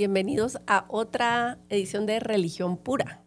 Bienvenidos 0.00 0.58
a 0.66 0.86
otra 0.88 1.58
edición 1.68 2.06
de 2.06 2.20
Religión 2.20 2.78
Pura. 2.78 3.22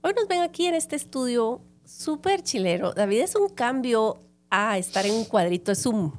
Hoy 0.00 0.14
nos 0.16 0.26
ven 0.26 0.40
aquí 0.40 0.64
en 0.64 0.74
este 0.74 0.96
estudio 0.96 1.60
súper 1.84 2.42
chilero. 2.42 2.94
David 2.94 3.20
es 3.20 3.36
un 3.36 3.50
cambio 3.50 4.16
a 4.48 4.78
estar 4.78 5.04
en 5.04 5.12
un 5.12 5.26
cuadrito 5.26 5.72
de 5.72 5.74
Zoom. 5.74 6.12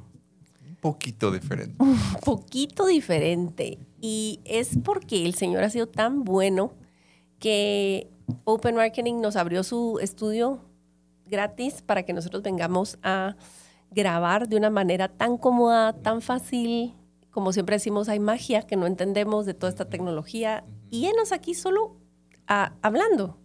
Un 0.68 0.76
poquito 0.80 1.32
diferente. 1.32 1.74
Un 1.82 1.98
poquito 2.24 2.86
diferente. 2.86 3.80
Y 4.00 4.38
es 4.44 4.78
porque 4.84 5.26
el 5.26 5.34
Señor 5.34 5.64
ha 5.64 5.68
sido 5.68 5.88
tan 5.88 6.22
bueno 6.22 6.74
que 7.40 8.08
Open 8.44 8.76
Marketing 8.76 9.20
nos 9.20 9.34
abrió 9.34 9.64
su 9.64 9.98
estudio 10.00 10.60
gratis 11.26 11.82
para 11.82 12.04
que 12.04 12.12
nosotros 12.12 12.44
vengamos 12.44 13.00
a 13.02 13.34
grabar 13.90 14.48
de 14.48 14.54
una 14.54 14.70
manera 14.70 15.08
tan 15.08 15.36
cómoda, 15.36 15.92
tan 15.92 16.22
fácil. 16.22 16.94
Como 17.38 17.52
siempre 17.52 17.76
decimos, 17.76 18.08
hay 18.08 18.18
magia 18.18 18.62
que 18.62 18.74
no 18.74 18.88
entendemos 18.88 19.46
de 19.46 19.54
toda 19.54 19.70
esta 19.70 19.88
tecnología. 19.88 20.64
Y 20.90 21.06
enos 21.06 21.30
aquí 21.30 21.54
solo 21.54 21.96
a, 22.48 22.72
hablando. 22.82 23.38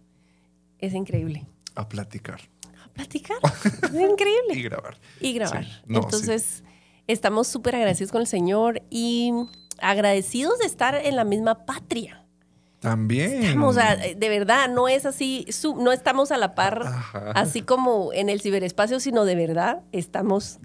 Es 0.80 0.94
increíble. 0.94 1.46
A 1.76 1.88
platicar. 1.88 2.40
A 2.84 2.88
platicar. 2.88 3.36
es 3.84 3.94
increíble. 3.94 4.54
y 4.54 4.62
grabar. 4.62 4.96
Y 5.20 5.32
grabar. 5.34 5.64
Sí. 5.64 5.70
No, 5.86 6.00
Entonces, 6.00 6.64
estamos 7.06 7.46
súper 7.46 7.76
agradecidos 7.76 8.10
con 8.10 8.20
el 8.20 8.26
Señor 8.26 8.82
y 8.90 9.32
agradecidos 9.78 10.58
de 10.58 10.66
estar 10.66 10.96
en 10.96 11.14
la 11.14 11.22
misma 11.22 11.64
patria. 11.64 12.26
También. 12.80 13.44
Estamos, 13.44 13.76
de 13.76 14.28
verdad, 14.28 14.68
no 14.70 14.88
es 14.88 15.06
así, 15.06 15.46
no 15.76 15.92
estamos 15.92 16.32
a 16.32 16.36
la 16.36 16.56
par, 16.56 16.82
Ajá. 16.84 17.30
así 17.36 17.62
como 17.62 18.12
en 18.12 18.28
el 18.28 18.40
ciberespacio, 18.40 18.98
sino 18.98 19.24
de 19.24 19.36
verdad 19.36 19.82
estamos 19.92 20.58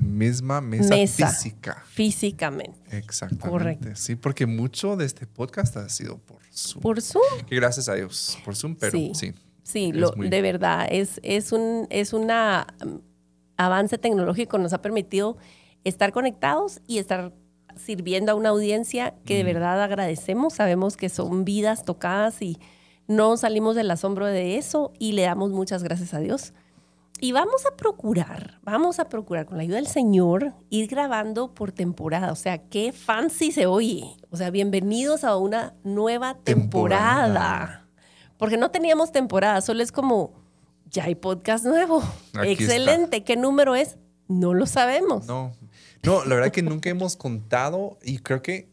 misma 0.00 0.60
mesa, 0.60 0.94
Mesa. 0.94 1.28
física. 1.28 1.82
físicamente, 1.88 2.78
Exactamente. 2.96 3.48
Correcto. 3.48 3.88
Sí, 3.94 4.14
porque 4.16 4.46
mucho 4.46 4.96
de 4.96 5.04
este 5.06 5.26
podcast 5.26 5.76
ha 5.76 5.88
sido 5.88 6.18
por 6.18 6.38
Zoom. 6.52 6.82
por 6.82 7.00
Zoom. 7.02 7.22
Que 7.48 7.56
gracias 7.56 7.88
a 7.88 7.94
Dios 7.94 8.38
por 8.44 8.54
Zoom, 8.56 8.74
pero 8.76 8.92
Sí. 8.92 9.12
sí. 9.14 9.32
Sí, 9.62 9.92
lo, 9.92 10.12
muy- 10.14 10.28
de 10.28 10.42
verdad, 10.42 10.86
es, 10.90 11.18
es 11.24 11.50
un 11.52 11.86
es 11.90 12.12
una, 12.12 12.66
um, 12.84 13.00
avance 13.56 13.98
tecnológico, 13.98 14.58
nos 14.58 14.72
ha 14.72 14.80
permitido 14.82 15.36
estar 15.84 16.12
conectados 16.12 16.80
y 16.86 16.98
estar 16.98 17.32
sirviendo 17.76 18.32
a 18.32 18.34
una 18.34 18.50
audiencia 18.50 19.14
que 19.24 19.36
de 19.36 19.44
verdad 19.44 19.82
agradecemos. 19.82 20.54
Sabemos 20.54 20.96
que 20.96 21.08
son 21.08 21.44
vidas 21.44 21.84
tocadas 21.84 22.40
y 22.42 22.58
no 23.08 23.36
salimos 23.36 23.76
del 23.76 23.90
asombro 23.90 24.26
de 24.26 24.56
eso 24.56 24.92
y 24.98 25.12
le 25.12 25.22
damos 25.22 25.50
muchas 25.52 25.82
gracias 25.82 26.14
a 26.14 26.20
Dios. 26.20 26.52
Y 27.18 27.32
vamos 27.32 27.64
a 27.64 27.74
procurar, 27.76 28.58
vamos 28.62 28.98
a 28.98 29.08
procurar 29.08 29.46
con 29.46 29.56
la 29.56 29.62
ayuda 29.62 29.76
del 29.76 29.86
Señor 29.86 30.52
ir 30.68 30.86
grabando 30.86 31.54
por 31.54 31.72
temporada. 31.72 32.30
O 32.30 32.36
sea, 32.36 32.58
qué 32.58 32.92
fancy 32.92 33.52
se 33.52 33.64
oye. 33.64 34.16
O 34.30 34.36
sea, 34.36 34.50
bienvenidos 34.50 35.24
a 35.24 35.36
una 35.36 35.74
nueva 35.82 36.34
temporada. 36.34 37.24
Temporada. 37.24 37.88
Porque 38.36 38.58
no 38.58 38.70
teníamos 38.70 39.12
temporada, 39.12 39.62
solo 39.62 39.82
es 39.82 39.92
como, 39.92 40.34
ya 40.90 41.04
hay 41.04 41.14
podcast 41.14 41.64
nuevo. 41.64 42.02
Aquí 42.34 42.50
Excelente. 42.50 43.24
¿Qué 43.24 43.36
número 43.36 43.74
es? 43.74 43.96
No 44.28 44.52
lo 44.52 44.66
sabemos. 44.66 45.26
No, 45.26 45.52
no, 46.02 46.22
la 46.26 46.34
verdad 46.34 46.52
que 46.52 46.62
nunca 46.62 46.90
hemos 46.90 47.16
contado 47.16 47.98
y 48.02 48.18
creo 48.18 48.42
que 48.42 48.68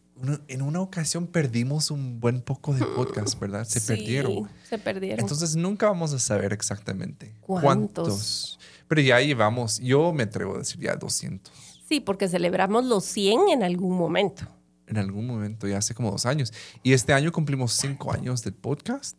en 0.48 0.62
una 0.62 0.80
ocasión 0.80 1.28
perdimos 1.28 1.92
un 1.92 2.20
buen 2.20 2.42
poco 2.42 2.74
de 2.74 2.86
podcast, 2.86 3.40
¿verdad? 3.40 3.66
Se 3.66 3.80
Sí, 3.80 3.88
perdieron. 3.88 4.50
Se 4.68 4.78
perdieron. 4.78 5.20
Entonces 5.20 5.56
nunca 5.56 5.88
vamos 5.88 6.14
a 6.14 6.20
saber 6.20 6.54
exactamente 6.54 7.34
¿Cuántos? 7.42 8.60
Pero 8.88 9.02
ya 9.02 9.20
llevamos, 9.20 9.80
yo 9.80 10.14
me 10.14 10.24
atrevo 10.24 10.56
a 10.56 10.60
decir 10.60 10.80
ya 10.80 10.96
200. 10.96 11.54
sí, 11.88 12.00
porque 12.00 12.28
celebramos 12.28 12.86
los 12.86 13.04
100 13.06 13.50
en 13.50 13.64
algún 13.64 13.98
momento. 13.98 14.48
En 14.88 14.98
algún 14.98 15.26
momento, 15.26 15.68
ya 15.68 15.78
hace 15.78 15.94
como 15.94 16.12
dos 16.12 16.26
años. 16.26 16.52
Y 16.84 16.94
este 16.94 17.14
año 17.14 17.32
cumplimos 17.32 17.74
cinco 17.74 18.12
años 18.14 18.44
del 18.44 18.54
podcast. 18.54 19.18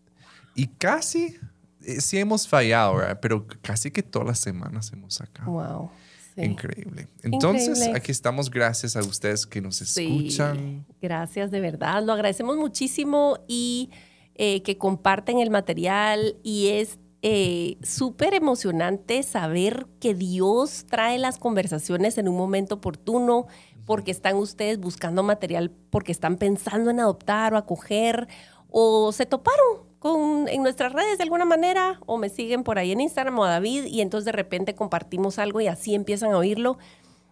Y 0.55 0.67
casi, 0.69 1.37
eh, 1.83 2.01
sí 2.01 2.19
hemos 2.19 2.47
fallado, 2.47 2.97
¿verdad? 2.97 3.19
Pero 3.21 3.47
casi 3.63 3.91
que 3.91 4.03
todas 4.03 4.29
las 4.29 4.39
semanas 4.39 4.93
hemos 4.93 5.15
sacado. 5.15 5.51
Wow. 5.51 5.91
Sí. 6.37 6.43
Increíble. 6.43 7.09
Entonces, 7.23 7.69
Increíble. 7.79 7.99
aquí 7.99 8.13
estamos 8.13 8.51
gracias 8.51 8.97
a 8.97 9.01
ustedes 9.01 9.47
que 9.47 9.61
nos 9.61 9.77
Sí, 9.77 10.27
escuchan. 10.27 10.85
Gracias, 11.01 11.51
de 11.51 11.61
verdad. 11.61 12.03
Lo 12.05 12.13
agradecemos 12.13 12.57
muchísimo 12.57 13.39
y 13.47 13.91
eh, 14.35 14.63
que 14.63 14.77
comparten 14.79 15.39
el 15.39 15.51
material 15.51 16.37
y 16.43 16.69
es 16.69 16.99
eh, 17.23 17.79
súper 17.83 18.35
emocionante 18.35 19.23
saber 19.23 19.87
que 20.01 20.15
Dios 20.15 20.85
trae 20.91 21.19
las 21.19 21.39
conversaciones 21.39 22.19
en 22.19 22.29
un 22.29 22.37
momento 22.37 22.75
oportuno 22.75 23.47
porque 23.87 24.11
están 24.11 24.37
ustedes 24.37 24.79
buscando 24.79 25.23
material, 25.23 25.71
porque 25.91 26.13
están 26.13 26.37
pensando 26.37 26.91
en 26.91 27.01
adoptar 27.01 27.55
o 27.55 27.57
acoger 27.57 28.29
o 28.69 29.13
se 29.13 29.25
toparon 29.25 29.85
con, 30.05 30.49
en 30.49 30.63
nuestras 30.63 30.93
redes 30.93 31.17
de 31.17 31.23
alguna 31.23 31.47
manera 31.47 31.99
o 32.05 32.19
me 32.19 32.29
siguen 32.29 32.63
por 32.63 32.79
ahí 32.79 32.93
en 32.93 33.01
Instagram 33.01 33.39
o 33.39 33.45
a 33.45 33.49
David 33.49 33.87
y 33.87 34.03
entonces 34.03 34.27
de 34.27 34.33
repente 34.33 34.75
compartimos 34.75 35.39
algo 35.39 35.63
y 35.63 35.67
así 35.67 35.95
empiezan 35.95 36.33
a 36.33 36.37
oírlo. 36.37 36.77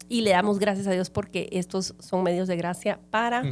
Y 0.09 0.23
le 0.23 0.31
damos 0.31 0.59
gracias 0.59 0.87
a 0.87 0.93
Dios 0.93 1.11
porque 1.11 1.51
estos 1.53 1.95
son 1.99 2.23
medios 2.23 2.49
de 2.49 2.57
gracia 2.57 2.99
para 3.11 3.43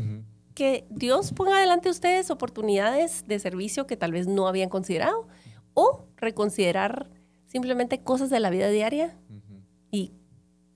que 0.54 0.86
Dios 0.88 1.32
ponga 1.32 1.59
adelante 1.59 1.88
a 1.88 1.92
ustedes 1.92 2.30
oportunidades 2.30 3.26
de 3.26 3.38
servicio 3.38 3.86
que 3.86 3.98
tal 3.98 4.12
vez 4.12 4.26
no 4.26 4.48
habían 4.48 4.70
considerado 4.70 5.28
o 5.75 6.06
reconsiderar 6.16 7.10
simplemente 7.44 8.03
cosas 8.03 8.30
de 8.30 8.41
la 8.41 8.48
vida 8.48 8.70
diaria. 8.70 9.19
Ujú. 9.28 9.60
y 9.91 10.12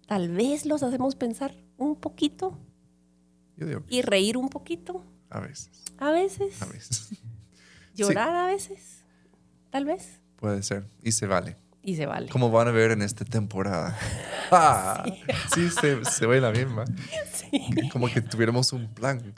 tal 0.06 0.28
vez 0.28 0.66
los 0.66 0.82
hacemos 0.82 1.16
pensar 1.16 1.54
un 1.78 1.96
poquito 1.96 2.58
Yo 3.56 3.66
digo 3.66 3.86
que 3.86 3.94
y 3.94 4.02
reír 4.02 4.36
un 4.36 4.50
poquito. 4.50 5.02
A 5.30 5.40
veces, 5.40 5.82
a 5.96 6.10
veces, 6.10 6.60
a 6.60 6.66
veces. 6.66 7.08
Llorar 7.94 8.34
a 8.34 8.46
veces, 8.46 9.04
tal 9.70 9.84
vez 9.84 10.20
Puede 10.44 10.62
ser. 10.62 10.84
Y 11.02 11.12
se 11.12 11.26
vale. 11.26 11.56
y 11.82 11.96
se 11.96 12.04
vale. 12.04 12.28
Como 12.28 12.50
van 12.50 12.68
a 12.68 12.70
ver 12.70 12.90
en 12.90 13.00
esta 13.02 13.24
temporada. 13.24 13.96
Ah, 14.50 15.02
sí, 15.52 15.70
se, 15.70 16.04
se 16.04 16.26
ve 16.26 16.38
la 16.38 16.52
misma. 16.52 16.84
Como 17.90 18.08
que 18.08 18.20
tuviéramos 18.20 18.72
un 18.74 18.92
plan. 18.92 19.34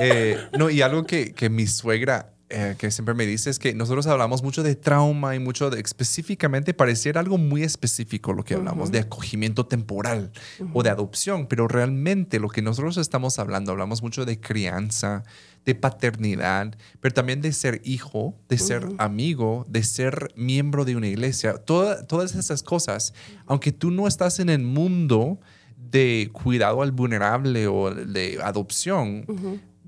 Eh, 0.00 0.38
no, 0.56 0.70
y 0.70 0.82
algo 0.82 1.04
que, 1.04 1.34
que 1.34 1.50
mi 1.50 1.66
suegra, 1.66 2.32
eh, 2.48 2.76
que 2.78 2.92
siempre 2.92 3.14
me 3.14 3.26
dice, 3.26 3.50
es 3.50 3.58
que 3.58 3.74
nosotros 3.74 4.06
hablamos 4.06 4.44
mucho 4.44 4.62
de 4.62 4.76
trauma 4.76 5.34
y 5.34 5.40
mucho 5.40 5.68
de, 5.68 5.80
específicamente, 5.80 6.74
pareciera 6.74 7.20
algo 7.20 7.38
muy 7.38 7.64
específico 7.64 8.32
lo 8.32 8.44
que 8.44 8.54
hablamos, 8.54 8.92
de 8.92 9.00
acogimiento 9.00 9.66
temporal 9.66 10.30
o 10.72 10.84
de 10.84 10.90
adopción, 10.90 11.48
pero 11.48 11.66
realmente 11.66 12.38
lo 12.38 12.48
que 12.48 12.62
nosotros 12.62 12.96
estamos 12.98 13.40
hablando, 13.40 13.72
hablamos 13.72 14.00
mucho 14.00 14.24
de 14.24 14.40
crianza, 14.40 15.24
de 15.66 15.74
paternidad, 15.74 16.74
pero 17.00 17.12
también 17.12 17.42
de 17.42 17.52
ser 17.52 17.82
hijo, 17.84 18.38
de 18.48 18.56
ser 18.56 18.88
amigo, 18.98 19.66
de 19.68 19.82
ser 19.82 20.32
miembro 20.36 20.84
de 20.86 20.96
una 20.96 21.08
iglesia. 21.08 21.54
Toda- 21.58 22.06
todas 22.06 22.34
esas 22.36 22.62
cosas, 22.62 23.12
aunque 23.46 23.72
tú 23.72 23.90
no 23.90 24.06
estás 24.08 24.38
en 24.38 24.48
el 24.48 24.62
mundo 24.62 25.38
de 25.76 26.30
cuidado 26.32 26.82
al 26.82 26.92
vulnerable 26.92 27.66
o 27.66 27.92
de 27.94 28.38
adopción, 28.42 29.24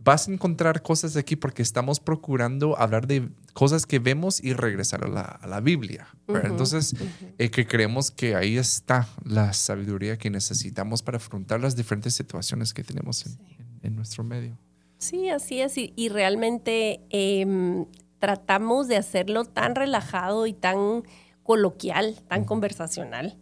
vas 0.05 0.27
a 0.29 0.33
encontrar 0.33 0.83
cosas 0.83 1.17
aquí 1.17 1.37
porque 1.37 1.63
estamos 1.63 2.01
procurando 2.01 2.79
hablar 2.79 3.07
de 3.07 3.29
cosas 3.53 3.85
que 3.87 3.99
vemos 3.99 4.43
y 4.43 4.53
regresar 4.55 5.05
a 5.05 5.09
la, 5.09 5.23
a 5.23 5.47
la 5.47 5.61
Biblia. 5.61 6.09
Ujú, 6.27 6.39
Entonces, 6.45 6.95
eh, 7.39 7.51
que 7.51 7.67
creemos 7.67 8.11
que 8.11 8.35
ahí 8.35 8.57
está 8.59 9.07
la 9.25 9.53
sabiduría 9.53 10.17
que 10.17 10.31
necesitamos 10.31 11.03
para 11.03 11.19
afrontar 11.19 11.61
las 11.61 11.77
diferentes 11.77 12.15
situaciones 12.15 12.73
que 12.75 12.83
tenemos 12.85 13.27
en, 13.27 13.33
en- 13.59 13.79
en 13.83 13.97
nuestro 13.97 14.25
medio. 14.25 14.57
Sí, 14.99 15.29
así 15.31 15.61
es. 15.61 15.77
Y, 15.79 15.93
y 15.97 16.09
realmente 16.09 17.00
em, 17.11 17.87
tratamos 18.19 18.89
de 18.89 18.97
hacerlo 18.97 19.45
tan 19.45 19.75
relajado 19.75 20.47
y 20.47 20.53
tan 20.53 21.05
coloquial, 21.43 22.17
tan 22.29 22.45
conversacional. 22.45 23.39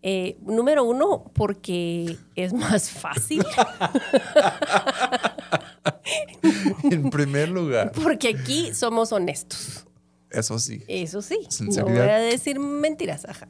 Eh, 0.00 0.36
número 0.42 0.84
uno, 0.84 1.24
porque 1.34 2.16
es 2.36 2.52
más 2.52 2.90
fácil. 2.90 3.44
en 6.84 7.10
primer 7.10 7.48
lugar, 7.48 7.92
porque 7.92 8.28
aquí 8.28 8.72
somos 8.74 9.12
honestos. 9.12 9.86
eso 10.30 10.58
sí. 10.58 10.82
Eso 10.86 11.20
sí. 11.20 11.38
No 11.42 11.50
Sinceridad. 11.50 12.02
voy 12.04 12.10
a 12.10 12.18
decir 12.18 12.60
mentiras, 12.60 13.24
ajá. 13.28 13.48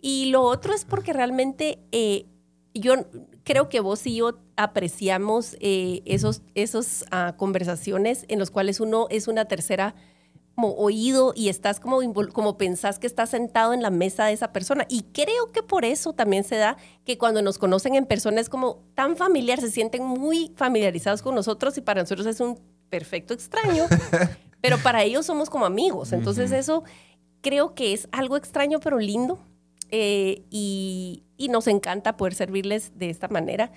Y 0.00 0.30
lo 0.30 0.42
otro 0.42 0.74
es 0.74 0.84
porque 0.84 1.12
realmente 1.12 1.78
eh, 1.92 2.26
yo 2.74 2.94
creo 3.46 3.68
que 3.68 3.78
vos 3.78 4.04
y 4.06 4.16
yo 4.16 4.40
apreciamos 4.56 5.56
eh, 5.60 6.02
esos, 6.04 6.42
esos 6.56 7.04
ah, 7.12 7.36
conversaciones 7.38 8.24
en 8.26 8.40
los 8.40 8.50
cuales 8.50 8.80
uno 8.80 9.06
es 9.08 9.28
una 9.28 9.44
tercera 9.44 9.94
como 10.56 10.72
oído 10.72 11.32
y 11.36 11.48
estás 11.48 11.78
como, 11.78 12.00
como 12.32 12.58
pensás 12.58 12.98
que 12.98 13.06
estás 13.06 13.30
sentado 13.30 13.72
en 13.72 13.82
la 13.82 13.90
mesa 13.90 14.24
de 14.26 14.32
esa 14.32 14.52
persona. 14.52 14.84
Y 14.88 15.02
creo 15.12 15.52
que 15.52 15.62
por 15.62 15.84
eso 15.84 16.12
también 16.12 16.42
se 16.42 16.56
da 16.56 16.76
que 17.04 17.18
cuando 17.18 17.40
nos 17.40 17.58
conocen 17.58 17.94
en 17.94 18.06
persona 18.06 18.40
es 18.40 18.48
como 18.48 18.82
tan 18.94 19.16
familiar, 19.16 19.60
se 19.60 19.70
sienten 19.70 20.04
muy 20.04 20.52
familiarizados 20.56 21.22
con 21.22 21.34
nosotros 21.34 21.78
y 21.78 21.82
para 21.82 22.00
nosotros 22.00 22.26
es 22.26 22.40
un 22.40 22.58
perfecto 22.88 23.32
extraño, 23.32 23.84
pero 24.60 24.78
para 24.78 25.04
ellos 25.04 25.24
somos 25.24 25.50
como 25.50 25.66
amigos. 25.66 26.12
Entonces 26.12 26.50
eso 26.50 26.82
creo 27.42 27.74
que 27.74 27.92
es 27.92 28.08
algo 28.10 28.36
extraño 28.36 28.80
pero 28.80 28.98
lindo 28.98 29.38
eh, 29.90 30.42
y, 30.50 31.25
y 31.36 31.48
nos 31.48 31.66
encanta 31.66 32.16
poder 32.16 32.34
servirles 32.34 32.98
de 32.98 33.10
esta 33.10 33.28
manera. 33.28 33.72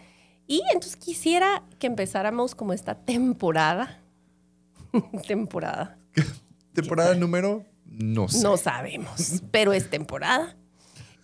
Y 0.47 0.61
entonces 0.73 0.95
quisiera 0.95 1.63
que 1.77 1.87
empezáramos 1.87 2.55
como 2.55 2.73
esta 2.73 2.95
temporada. 2.95 4.01
temporada. 5.27 5.97
¿Temporada 6.73 7.13
número? 7.15 7.65
No 7.85 8.27
sé. 8.27 8.43
No 8.43 8.57
sabemos, 8.57 9.41
pero 9.51 9.73
es 9.73 9.89
temporada. 9.89 10.55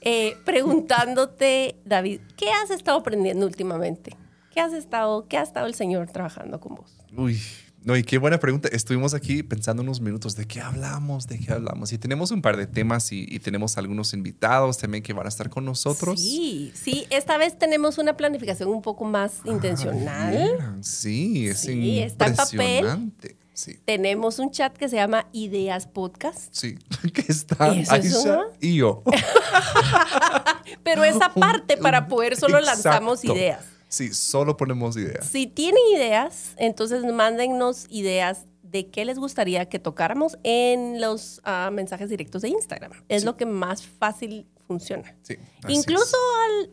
Eh, 0.02 0.38
preguntándote, 0.46 1.80
David, 1.86 2.22
¿qué 2.38 2.52
has 2.52 2.70
estado 2.70 3.00
aprendiendo 3.00 3.46
últimamente? 3.46 4.16
¿Qué 4.52 4.62
has 4.62 4.74
estado, 4.74 5.28
qué 5.28 5.38
ha 5.38 5.42
estado 5.42 5.66
el 5.66 5.74
Señor 5.74 6.08
trabajando 6.12 6.60
con 6.60 6.76
vos? 6.76 6.96
Uy, 7.16 7.42
no, 7.86 7.96
y 7.96 8.04
qué 8.04 8.18
buena 8.18 8.40
pregunta. 8.40 8.68
Estuvimos 8.72 9.14
aquí 9.14 9.44
pensando 9.44 9.84
unos 9.84 10.02
minutos 10.02 10.36
de 10.36 10.48
qué 10.48 10.60
hablamos, 10.60 11.28
de 11.28 11.38
qué 11.38 11.54
hablamos. 11.54 11.94
Y 11.94 12.00
tenemos 12.00 12.32
un 12.32 12.42
par 12.42 12.58
de 12.58 12.66
temas 12.66 13.12
y, 13.12 13.40
tenemos 13.40 13.78
algunos 13.78 14.12
invitados 14.16 14.80
también 14.80 15.04
que 15.04 15.14
van 15.14 15.28
a 15.28 15.30
estar 15.30 15.52
con 15.52 15.66
nosotros. 15.66 16.20
Sí, 16.20 16.72
sí, 16.74 17.06
esta 17.12 17.38
vez 17.38 17.60
tenemos 17.60 18.00
una 18.00 18.18
planificación 18.18 18.70
un 18.70 18.82
poco 18.82 19.06
más 19.06 19.42
ah, 19.46 19.52
intencional. 19.52 20.80
sí, 20.82 21.48
es 21.48 21.60
sí, 21.60 22.00
Está 22.00 22.26
en 22.26 22.36
papel. 22.36 23.12
Sí. 23.54 23.80
Tenemos 23.86 24.40
un 24.40 24.52
chat 24.52 24.76
que 24.76 24.90
se 24.90 24.98
llama 24.98 25.28
Ideas 25.32 25.88
Podcast. 25.88 26.50
Sí, 26.52 26.78
que 27.14 27.24
está 27.32 27.66
Aisha 27.66 28.48
y 28.60 28.78
yo. 28.78 29.04
Pero 30.84 31.04
esa 31.04 31.34
parte 31.34 31.78
para 31.78 32.08
poder 32.08 32.36
solo 32.36 32.60
lanzamos 32.60 33.24
ideas. 33.24 33.75
Sí, 33.96 34.14
solo 34.14 34.58
ponemos 34.58 34.98
ideas. 34.98 35.26
Si 35.26 35.48
tienen 35.48 35.82
ideas, 35.96 36.54
entonces 36.58 37.06
mándennos 37.06 37.86
ideas 37.90 38.44
de 38.62 38.90
qué 38.90 39.06
les 39.06 39.18
gustaría 39.18 39.70
que 39.70 39.80
tocáramos 39.80 40.38
en 40.44 41.00
los 41.00 41.40
ah, 41.46 41.70
mensajes 41.72 42.10
directos 42.10 42.42
de 42.42 42.50
Instagram. 42.50 42.92
Es 43.08 43.24
lo 43.24 43.38
que 43.38 43.46
más 43.46 43.88
fácil 43.88 44.48
funciona. 44.68 45.16
Sí, 45.22 45.38
Incluso 45.70 46.18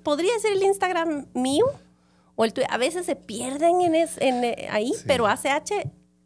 podría 0.03 0.37
ser 0.41 0.55
el 0.55 0.65
Instagram 0.65 1.27
mío 1.33 1.65
o 2.35 2.45
el 2.45 2.53
A 2.69 2.77
veces 2.77 3.07
se 3.07 3.15
pierden 3.15 3.83
en, 3.83 3.95
en 3.95 4.45
eh, 4.45 4.67
ahí, 4.69 4.93
pero 5.07 5.29
ACH 5.29 5.75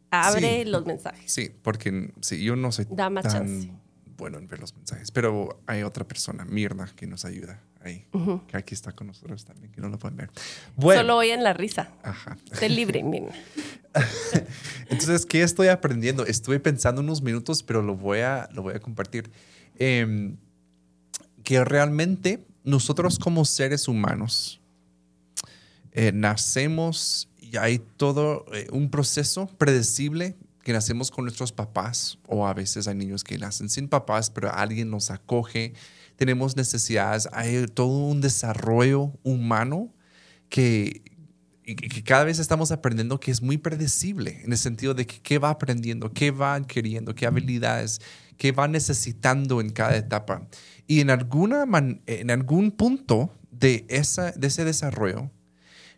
abre 0.09 0.65
los 0.65 0.87
mensajes. 0.87 1.31
Sí, 1.31 1.51
porque 1.61 2.11
sí, 2.21 2.43
yo 2.43 2.55
no 2.55 2.71
soy 2.71 2.85
tan 2.85 3.77
bueno 4.17 4.37
en 4.37 4.47
ver 4.47 4.59
los 4.59 4.75
mensajes, 4.75 5.11
pero 5.11 5.61
hay 5.67 5.83
otra 5.83 6.07
persona, 6.07 6.45
Mirna, 6.45 6.91
que 6.95 7.07
nos 7.07 7.25
ayuda 7.25 7.61
ahí, 7.81 8.05
que 8.47 8.57
aquí 8.57 8.73
está 8.73 8.91
con 8.91 9.07
nosotros 9.07 9.45
también, 9.45 9.71
que 9.71 9.81
no 9.81 9.89
lo 9.89 9.99
pueden 9.99 10.17
ver. 10.17 10.29
Bueno. 10.75 11.01
Solo 11.01 11.23
en 11.23 11.43
la 11.43 11.53
risa. 11.53 11.91
Ajá. 12.03 12.37
Esté 12.51 12.69
libre, 12.69 13.03
Mirna. 13.03 13.33
Entonces, 14.89 15.25
¿qué 15.25 15.43
estoy 15.43 15.67
aprendiendo? 15.67 16.25
Estuve 16.25 16.59
pensando 16.59 17.01
unos 17.01 17.21
minutos, 17.21 17.63
pero 17.63 17.81
lo 17.81 17.95
voy 17.95 18.19
a, 18.19 18.49
lo 18.53 18.63
voy 18.63 18.73
a 18.73 18.79
compartir. 18.79 19.29
Em, 19.79 20.37
que 21.43 21.63
realmente 21.63 22.45
nosotros 22.63 23.19
como 23.19 23.45
seres 23.45 23.87
humanos 23.87 24.59
eh, 25.93 26.11
nacemos 26.11 27.29
y 27.39 27.55
hay 27.57 27.79
todo 27.79 28.45
eh, 28.53 28.67
un 28.71 28.89
proceso 28.89 29.47
predecible 29.57 30.35
que 30.67 30.73
nacemos 30.73 31.11
con 31.11 31.23
nuestros 31.23 31.53
papás 31.53 32.19
o 32.27 32.45
a 32.45 32.53
veces 32.53 32.89
hay 32.89 32.95
niños 32.95 33.23
que 33.23 33.37
nacen 33.37 33.69
sin 33.69 33.87
papás, 33.87 34.29
pero 34.29 34.53
alguien 34.53 34.89
nos 34.89 35.11
acoge, 35.11 35.71
tenemos 36.17 36.57
necesidades, 36.57 37.29
hay 37.31 37.67
todo 37.67 37.87
un 37.87 38.19
desarrollo 38.19 39.13
humano 39.23 39.95
que, 40.49 41.03
cada 42.03 42.25
vez 42.25 42.39
estamos 42.39 42.73
aprendiendo 42.73 43.17
que 43.17 43.31
es 43.31 43.41
muy 43.41 43.57
predecible, 43.57 44.41
en 44.43 44.51
el 44.51 44.57
sentido 44.57 44.93
de 44.93 45.07
que 45.07 45.21
qué 45.21 45.39
va 45.39 45.51
aprendiendo, 45.51 46.11
qué 46.11 46.31
va 46.31 46.55
adquiriendo, 46.55 47.15
qué 47.15 47.27
habilidades, 47.27 48.01
qué 48.35 48.51
va 48.51 48.67
necesitando 48.67 49.61
en 49.61 49.69
cada 49.69 49.95
etapa. 49.95 50.49
Y 50.85 50.99
en, 50.99 51.09
alguna 51.09 51.63
en 52.07 52.29
algún 52.29 52.71
punto 52.71 53.33
de, 53.51 53.85
esa, 53.87 54.33
de 54.33 54.47
ese 54.47 54.65
desarrollo, 54.65 55.31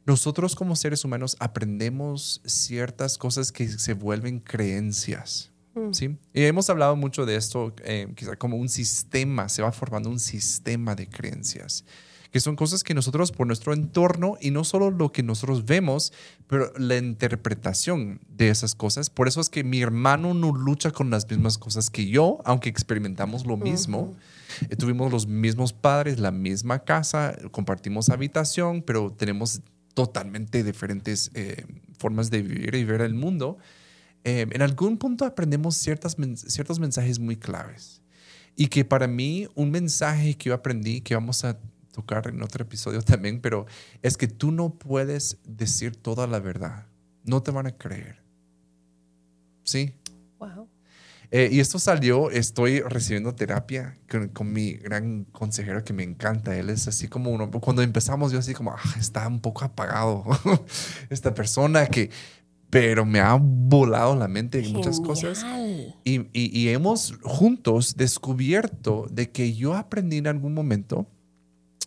nosotros 0.06 0.56
como 0.56 0.76
seres 0.76 1.06
humanos 1.06 1.36
aprendemos 1.40 2.42
ciertas 2.46 3.18
cosas 3.18 3.52
que 3.52 3.68
se 3.68 3.94
vuelven 3.94 4.40
creencias. 4.40 5.52
Mm. 5.76 5.94
¿sí? 5.94 6.18
Y 6.34 6.44
hemos 6.44 6.70
hablado 6.70 6.96
mucho 6.96 7.26
de 7.26 7.36
esto, 7.36 7.74
eh, 7.84 8.08
quizá 8.16 8.36
como 8.36 8.58
un 8.58 8.70
sistema, 8.70 9.50
se 9.50 9.62
va 9.62 9.72
formando 9.72 10.10
un 10.10 10.20
sistema 10.20 10.96
de 10.96 11.08
creencias, 11.08 11.86
que 12.32 12.40
son 12.40 12.56
cosas 12.56 12.84
que 12.84 12.94
nosotros 12.94 13.32
por 13.32 13.48
nuestro 13.48 13.74
entorno 13.74 14.38
y 14.40 14.52
no 14.52 14.64
solo 14.64 14.92
lo 14.92 15.12
que 15.12 15.24
nosotros 15.24 15.66
vemos, 15.66 16.14
pero 16.48 16.72
la 16.78 16.98
interpretación 16.98 18.22
de 18.30 18.50
esas 18.50 18.76
cosas. 18.76 19.10
Por 19.10 19.28
eso 19.28 19.42
es 19.42 19.50
que 19.50 19.64
mi 19.64 19.82
hermano 19.82 20.34
no 20.34 20.52
lucha 20.52 20.92
con 20.92 21.10
las 21.10 21.30
mismas 21.30 21.58
cosas 21.58 21.90
que 21.90 22.08
yo, 22.08 22.40
aunque 22.46 22.70
experimentamos 22.70 23.46
lo 23.48 23.58
mismo. 23.58 24.16
Eh, 24.70 24.76
tuvimos 24.76 25.12
los 25.12 25.28
mismos 25.28 25.74
padres, 25.74 26.20
la 26.20 26.32
misma 26.32 26.80
casa, 26.80 27.36
compartimos 27.52 28.10
habitación, 28.10 28.84
pero 28.84 29.12
tenemos 29.12 29.62
totalmente 30.00 30.64
diferentes 30.64 31.30
eh, 31.34 31.66
formas 31.98 32.32
de 32.32 32.42
vivir 32.42 32.74
y 32.74 32.86
ver 32.86 33.02
el 33.02 33.14
mundo, 33.14 33.58
eh, 34.24 34.48
en 34.50 34.62
algún 34.62 34.98
punto 34.98 35.26
aprendemos 35.26 35.76
ciertas, 35.76 36.16
ciertos 36.48 36.80
mensajes 36.80 37.20
muy 37.20 37.36
claves. 37.36 38.02
Y 38.56 38.68
que 38.68 38.86
para 38.86 39.08
mí 39.08 39.50
un 39.56 39.72
mensaje 39.72 40.36
que 40.36 40.52
yo 40.52 40.56
aprendí, 40.56 41.02
que 41.02 41.16
vamos 41.16 41.44
a 41.44 41.60
tocar 41.92 42.28
en 42.28 42.42
otro 42.42 42.64
episodio 42.64 43.02
también, 43.02 43.42
pero 43.42 43.66
es 44.02 44.16
que 44.16 44.30
tú 44.30 44.54
no 44.54 44.70
puedes 44.76 45.38
decir 45.46 45.98
toda 45.98 46.28
la 46.28 46.40
verdad. 46.40 46.88
No 47.26 47.44
te 47.44 47.52
van 47.52 47.68
a 47.68 47.72
creer. 47.72 48.24
¿Sí? 49.64 49.96
Wow. 50.40 50.70
Eh, 51.32 51.50
y 51.52 51.60
esto 51.60 51.78
salió, 51.78 52.32
estoy 52.32 52.82
recibiendo 52.82 53.36
terapia 53.36 54.00
con, 54.34 54.52
mi 54.52 54.74
gran 54.74 55.26
consejero 55.26 55.84
que 55.84 55.94
me 55.94 56.04
encanta. 56.04 56.58
Él 56.58 56.70
es 56.72 56.88
así 56.88 57.08
como 57.08 57.30
uno, 57.30 57.52
cuando 57.52 57.84
empezamos 57.84 58.32
yo 58.32 58.40
así 58.40 58.54
como, 58.54 58.72
ah, 58.72 58.96
está 58.98 59.28
un 59.28 59.40
poco 59.40 59.64
apagado 59.64 60.24
esta 61.10 61.34
persona 61.36 61.86
que, 61.86 62.10
pero 62.72 63.06
me 63.06 63.20
ha 63.20 63.38
volado 63.40 64.16
la 64.16 64.28
mente 64.28 64.60
en 64.60 64.74
muchas 64.74 65.00
cosas. 65.00 65.46
Y, 66.04 66.28
y, 66.34 66.70
hemos 66.70 67.14
juntos 67.22 67.96
descubierto 67.96 69.08
de 69.12 69.30
que 69.30 69.54
yo 69.54 69.76
aprendí 69.76 70.18
en 70.18 70.28
algún 70.28 70.54
momento 70.54 71.08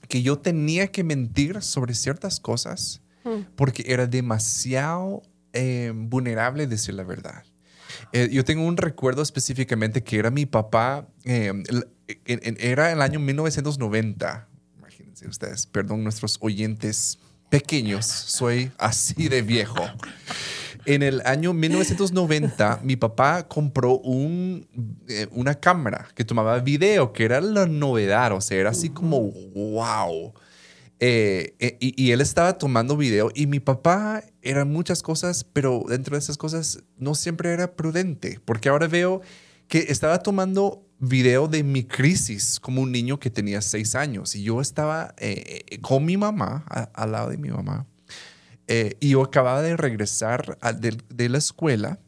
que 0.09 0.23
yo 0.23 0.39
tenía 0.39 0.89
que 0.89 1.03
mentir 1.05 1.63
sobre 1.63 1.95
ciertas 1.95 2.39
cosas 2.39 3.01
hmm. 3.25 3.55
porque 3.57 3.85
era 3.87 4.07
demasiado 4.07 5.23
eh, 5.53 5.93
vulnerable 5.95 6.67
decir 6.67 6.95
la 6.95 7.05
verdad. 7.05 7.45
Eh, 8.13 8.29
yo 8.31 8.45
tengo 8.45 8.65
un 8.65 8.77
recuerdo 8.77 9.23
específicamente 9.23 10.03
que 10.03 10.19
era 10.19 10.31
mi 10.31 10.47
papá, 10.47 11.07
eh, 11.25 11.53
era 12.27 12.93
el 12.93 13.03
año 13.03 13.21
1990. 13.21 14.49
Imagínense 14.79 15.29
ustedes, 15.29 15.67
perdón 15.67 16.03
nuestros 16.03 16.39
oyentes 16.41 17.19
pequeños, 17.49 18.07
soy 18.07 18.71
así 18.79 19.29
de 19.29 19.43
viejo. 19.43 19.85
En 20.85 21.03
el 21.03 21.23
año 21.25 21.53
1990, 21.53 22.81
mi 22.83 22.97
papá 22.97 23.47
compró 23.47 23.99
un, 23.99 24.67
eh, 25.09 25.29
una 25.31 25.55
cámara 25.55 26.09
que 26.15 26.25
tomaba 26.25 26.59
video, 26.59 27.13
que 27.13 27.25
era 27.25 27.41
la 27.41 27.67
novedad, 27.67 28.33
o 28.33 28.41
sea, 28.41 28.59
era 28.59 28.71
así 28.71 28.91
como, 28.91 29.31
wow. 29.55 30.33
Eh, 31.05 31.57
eh, 31.59 31.77
y, 31.81 32.13
él 32.13 32.21
estaba 32.21 32.59
tomando 32.59 32.97
video 32.97 33.33
y 33.35 33.49
mi 33.49 33.59
papá 33.59 34.23
eran 34.41 34.71
muchas 34.71 35.03
cosas, 35.03 35.43
pero 35.43 35.83
dentro 35.89 36.15
de 36.15 36.21
esas 36.21 36.39
cosas 36.39 36.85
no 36.97 37.17
siempre 37.17 37.53
era 37.53 37.75
prudente, 37.75 38.39
porque 38.45 38.69
ahora 38.69 38.87
veo 38.87 39.21
que 39.67 39.87
estaba 39.89 40.21
tomando 40.21 40.87
video 41.01 41.49
de 41.49 41.65
mi 41.65 41.83
crisis 41.83 42.61
como 42.61 42.83
un 42.83 42.93
niño 42.93 43.19
que 43.19 43.31
tenía 43.31 43.63
seis 43.63 43.97
años. 43.97 44.37
Y 44.37 44.45
yo 44.45 44.61
estaba 44.61 45.13
eh, 45.19 45.77
con 45.81 46.05
mi 46.05 46.17
mamá, 46.17 46.65
al 46.95 47.11
lado 47.11 47.31
de 47.31 47.37
mi 47.37 47.49
mamá, 47.49 47.85
y 48.69 49.09
yo 49.09 49.25
acababa 49.25 49.61
de 49.61 49.77
regresar 49.77 50.57
de 50.79 51.29
la 51.29 51.39
escuela 51.39 51.99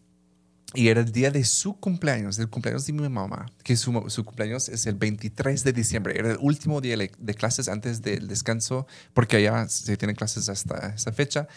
y 0.74 0.88
era 0.88 1.00
el 1.00 1.12
día 1.12 1.30
de 1.30 1.44
su 1.44 1.74
cumpleaños, 1.78 2.38
el 2.38 2.48
cumpleaños 2.48 2.86
de 2.86 2.92
mi 2.92 3.08
mamá, 3.08 3.46
que 3.62 3.76
su, 3.76 4.04
su 4.08 4.24
cumpleaños 4.24 4.68
es 4.68 4.86
el 4.86 4.94
23 4.94 5.64
de 5.64 5.72
diciembre. 5.72 6.18
Era 6.18 6.32
el 6.32 6.38
último 6.40 6.80
día 6.80 6.96
de 6.96 7.34
clases 7.34 7.68
antes 7.68 8.02
del 8.02 8.28
descanso, 8.28 8.86
porque 9.12 9.36
allá 9.36 9.68
se 9.68 9.96
tienen 9.96 10.16
clases 10.16 10.48
hasta 10.48 10.94
esa 10.94 11.12
fecha. 11.12 11.48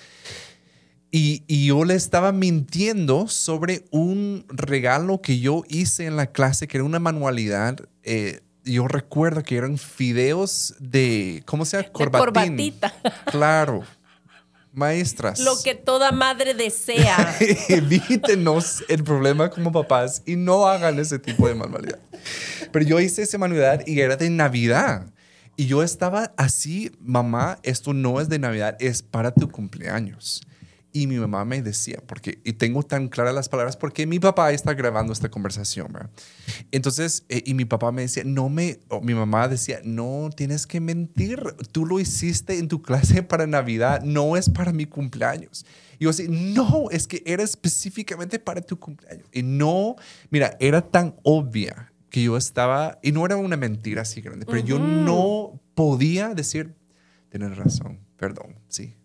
Y, 1.10 1.44
y, 1.48 1.68
yo 1.68 1.86
le 1.86 1.96
estaba 1.96 2.34
mintiendo 2.34 3.30
sobre 3.30 3.86
un 3.92 4.46
regalo 4.50 5.22
que 5.22 5.40
yo 5.40 5.64
hice 5.70 6.06
en 6.06 6.18
la 6.18 6.28
clase, 6.28 6.68
que 6.68 6.78
era 6.78 6.84
una 6.84 7.00
manualidad. 7.00 7.78
Eh, 8.04 8.42
yo 8.66 8.88
recuerdo 8.88 9.42
que 9.44 9.56
eran 9.56 9.78
fideos 9.78 10.76
de, 10.80 11.44
¿cómo 11.46 11.64
se 11.64 11.78
llama? 11.78 11.90
Corbatín. 11.94 12.34
corbatita. 12.34 12.94
Claro. 13.32 13.84
Maestras. 14.78 15.40
Lo 15.40 15.56
que 15.64 15.74
toda 15.74 16.12
madre 16.12 16.54
desea. 16.54 17.36
Evítenos 17.68 18.84
el 18.88 19.04
problema 19.04 19.50
como 19.50 19.72
papás 19.72 20.22
y 20.24 20.36
no 20.36 20.68
hagan 20.68 21.00
ese 21.00 21.18
tipo 21.18 21.48
de 21.48 21.56
manualidad. 21.56 21.98
Pero 22.72 22.86
yo 22.86 23.00
hice 23.00 23.24
esa 23.24 23.40
manualidad 23.40 23.82
y 23.88 24.00
era 24.00 24.16
de 24.16 24.30
Navidad. 24.30 25.08
Y 25.56 25.66
yo 25.66 25.82
estaba 25.82 26.32
así, 26.38 26.92
mamá, 27.00 27.58
esto 27.64 27.94
no 27.94 28.22
es 28.22 28.30
de 28.30 28.38
Navidad, 28.38 28.78
es 28.80 29.02
para 29.02 29.32
tu 29.32 29.50
cumpleaños. 29.50 30.44
Y 30.94 31.06
mi 31.08 31.18
mamá 31.18 31.46
me 31.46 31.62
decía, 31.62 32.02
porque, 32.08 32.40
y 32.44 32.54
tengo 32.54 32.82
tan 32.82 33.08
claras 33.10 33.36
las 33.36 33.50
palabras, 33.50 33.78
porque 33.78 34.08
mi 34.08 34.20
papá 34.20 34.52
está 34.52 34.74
grabando 34.74 35.14
esta 35.14 35.30
conversación, 35.30 35.92
¿verdad? 35.92 36.10
Entonces, 36.72 37.26
eh, 37.30 37.44
y 37.46 37.54
mi 37.54 37.66
papá 37.66 37.92
me 37.92 38.04
decía, 38.04 38.24
no 38.26 38.50
me, 38.50 38.80
o 38.88 39.02
mi 39.02 39.14
mamá 39.14 39.48
decía, 39.48 39.80
no 39.84 40.30
tienes 40.36 40.66
que 40.66 40.80
mentir, 40.80 41.44
tú 41.72 41.86
lo 41.86 42.00
hiciste 42.00 42.58
en 42.58 42.68
tu 42.68 42.82
clase 42.82 43.22
para 43.22 43.46
Navidad, 43.46 44.02
no 44.04 44.38
es 44.38 44.50
para 44.50 44.74
mi 44.74 44.86
cumpleaños. 44.86 45.66
Y 46.00 46.06
yo 46.06 46.10
decía, 46.10 46.28
no, 46.30 46.90
es 46.90 47.08
que 47.08 47.22
era 47.26 47.44
específicamente 47.44 48.40
para 48.40 48.62
tu 48.62 48.80
cumpleaños. 48.80 49.28
Y 49.32 49.44
no, 49.44 49.96
mira, 50.30 50.58
era 50.60 50.82
tan 50.82 51.16
obvia 51.24 51.92
que 52.10 52.24
yo 52.24 52.38
estaba, 52.38 52.98
y 53.04 53.12
no 53.12 53.26
era 53.26 53.36
una 53.36 53.58
mentira 53.58 54.04
así 54.04 54.22
grande, 54.22 54.46
pero 54.46 54.60
yo 54.60 54.80
no 54.80 55.60
podía 55.76 56.34
decir, 56.34 56.76
tienes 57.30 57.58
razón, 57.58 58.00
perdón, 58.18 58.56
sí, 58.70 58.96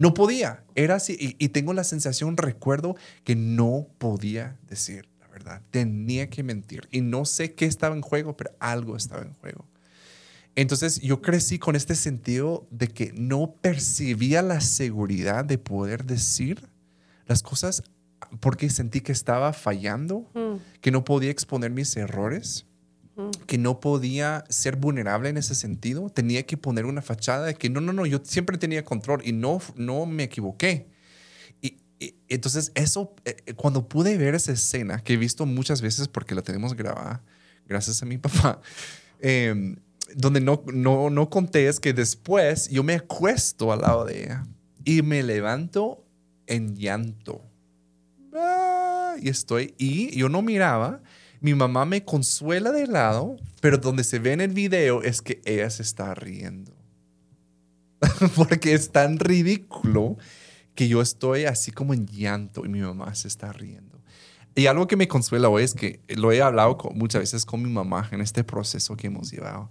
no 0.00 0.14
podía, 0.14 0.64
era 0.74 0.94
así. 0.94 1.36
Y, 1.38 1.50
tengo 1.50 1.74
la 1.74 1.84
sensación, 1.84 2.38
recuerdo 2.38 2.96
que 3.22 3.36
no 3.36 3.86
podía 3.98 4.58
decir 4.66 5.10
la 5.20 5.28
verdad. 5.28 5.60
Tenía 5.70 6.30
que 6.30 6.42
mentir. 6.42 6.88
Y 6.90 7.02
no 7.02 7.26
sé 7.26 7.52
qué 7.52 7.66
estaba 7.66 7.94
en 7.94 8.00
juego, 8.00 8.34
pero 8.34 8.52
algo 8.60 8.96
estaba 8.96 9.20
en 9.20 9.34
juego. 9.34 9.66
Entonces 10.56 11.02
yo 11.02 11.20
crecí 11.20 11.58
con 11.58 11.76
este 11.76 11.94
sentido 11.94 12.66
de 12.70 12.88
que 12.88 13.12
no 13.12 13.56
percibía 13.60 14.40
la 14.40 14.62
seguridad 14.62 15.44
de 15.44 15.58
poder 15.58 16.06
decir 16.06 16.70
las 17.26 17.42
cosas 17.42 17.82
porque 18.40 18.70
sentí 18.70 19.02
que 19.02 19.12
estaba 19.12 19.52
fallando, 19.52 20.30
mm. 20.32 20.80
que 20.80 20.90
no 20.90 21.04
podía 21.04 21.30
exponer 21.30 21.72
mis 21.72 21.94
errores 21.98 22.64
que 23.46 23.58
no 23.58 23.80
podía 23.80 24.44
ser 24.48 24.76
vulnerable 24.76 25.28
en 25.28 25.36
ese 25.36 25.54
sentido. 25.54 26.08
Tenía 26.10 26.44
que 26.46 26.56
poner 26.56 26.86
una 26.86 27.02
fachada 27.02 27.46
de 27.46 27.54
que 27.54 27.68
no, 27.68 27.80
no, 27.80 27.92
no, 27.92 28.06
yo 28.06 28.20
siempre 28.22 28.58
tenía 28.58 28.84
control 28.84 29.22
y 29.24 29.32
no, 29.32 29.60
no 29.76 30.06
me 30.06 30.24
equivoqué. 30.24 30.88
Y, 31.60 31.78
entonces 32.28 32.72
eso, 32.74 33.14
eh, 33.24 33.36
eh, 33.44 33.54
cuando 33.54 33.88
pude 33.88 34.16
ver 34.16 34.34
esa 34.34 34.52
escena, 34.52 35.02
que 35.02 35.14
he 35.14 35.16
visto 35.16 35.44
muchas 35.44 35.82
veces 35.82 36.08
porque 36.08 36.34
la 36.34 36.42
tenemos 36.42 36.74
grabada, 36.74 37.22
gracias 37.66 38.02
a 38.02 38.06
mi 38.06 38.16
papá, 38.18 38.60
em, 39.18 39.76
donde 40.14 40.40
no, 40.40 40.62
no, 40.72 41.10
no 41.10 41.28
conté 41.28 41.68
es 41.68 41.78
que 41.78 41.92
después 41.92 42.68
yo 42.70 42.82
me 42.82 42.94
acuesto 42.94 43.72
al 43.72 43.80
lado 43.80 44.04
de 44.06 44.24
ella 44.24 44.46
y 44.84 45.02
me 45.02 45.22
levanto 45.22 46.04
en 46.46 46.74
llanto. 46.74 47.44
Ah, 48.34 49.16
y 49.20 49.28
estoy, 49.28 49.74
y 49.76 50.16
yo 50.16 50.28
no 50.28 50.40
miraba, 50.40 51.02
mi 51.40 51.54
mamá 51.54 51.84
me 51.86 52.04
consuela 52.04 52.70
de 52.70 52.86
lado, 52.86 53.36
pero 53.60 53.78
donde 53.78 54.04
se 54.04 54.18
ve 54.18 54.32
en 54.32 54.40
el 54.40 54.52
video 54.52 55.02
es 55.02 55.22
que 55.22 55.40
ella 55.44 55.70
se 55.70 55.82
está 55.82 56.14
riendo. 56.14 56.72
Porque 58.36 58.74
es 58.74 58.90
tan 58.90 59.18
ridículo 59.18 60.16
que 60.74 60.88
yo 60.88 61.00
estoy 61.02 61.44
así 61.44 61.72
como 61.72 61.94
en 61.94 62.06
llanto 62.06 62.64
y 62.64 62.68
mi 62.68 62.80
mamá 62.80 63.14
se 63.14 63.28
está 63.28 63.52
riendo. 63.52 64.00
Y 64.54 64.66
algo 64.66 64.86
que 64.86 64.96
me 64.96 65.08
consuela 65.08 65.48
hoy 65.48 65.62
es 65.62 65.74
que 65.74 66.00
lo 66.08 66.32
he 66.32 66.42
hablado 66.42 66.76
muchas 66.94 67.20
veces 67.20 67.46
con 67.46 67.62
mi 67.62 67.70
mamá 67.70 68.08
en 68.12 68.20
este 68.20 68.44
proceso 68.44 68.96
que 68.96 69.06
hemos 69.06 69.30
llevado. 69.30 69.70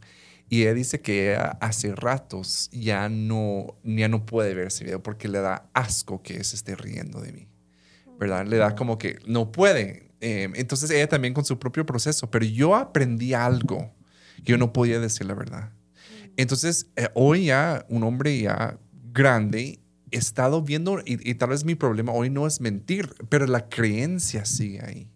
Y 0.49 0.63
ella 0.63 0.73
dice 0.73 1.01
que 1.01 1.37
hace 1.61 1.93
ratos 1.93 2.69
ya 2.71 3.07
no, 3.07 3.77
ya 3.83 4.07
no 4.07 4.25
puede 4.25 4.55
ver 4.55 4.67
ese 4.67 4.83
video 4.83 5.03
porque 5.03 5.27
le 5.27 5.39
da 5.39 5.69
asco 5.73 6.23
que 6.23 6.43
se 6.43 6.55
esté 6.55 6.75
riendo 6.75 7.21
de 7.21 7.33
mí. 7.33 7.47
¿Verdad? 8.19 8.47
Le 8.47 8.57
da 8.57 8.75
como 8.75 8.97
que 8.97 9.19
no 9.27 9.51
puede. 9.51 10.08
Em, 10.21 10.53
entonces 10.55 10.89
ella 10.91 11.07
también 11.07 11.33
con 11.33 11.45
su 11.45 11.57
propio 11.59 11.85
proceso, 11.85 12.29
pero 12.29 12.45
yo 12.45 12.75
aprendí 12.75 13.33
algo 13.33 13.93
que 14.43 14.51
yo 14.51 14.57
no 14.57 14.73
podía 14.73 14.99
decir 14.99 15.25
la 15.27 15.33
verdad. 15.33 15.71
Entonces 16.37 16.87
eh, 16.95 17.09
hoy 17.13 17.45
ya 17.45 17.85
un 17.89 18.03
hombre 18.03 18.39
ya 18.39 18.77
grande 19.13 19.79
he 20.11 20.17
estado 20.17 20.61
viendo, 20.63 20.99
y, 21.05 21.35
tal 21.35 21.49
vez 21.49 21.63
mi 21.63 21.75
problema 21.75 22.11
hoy 22.11 22.31
no 22.31 22.47
es 22.47 22.61
mentir, 22.61 23.13
pero 23.29 23.45
la 23.45 23.69
creencia 23.69 24.43
sigue 24.43 24.81
ahí. 24.83 25.11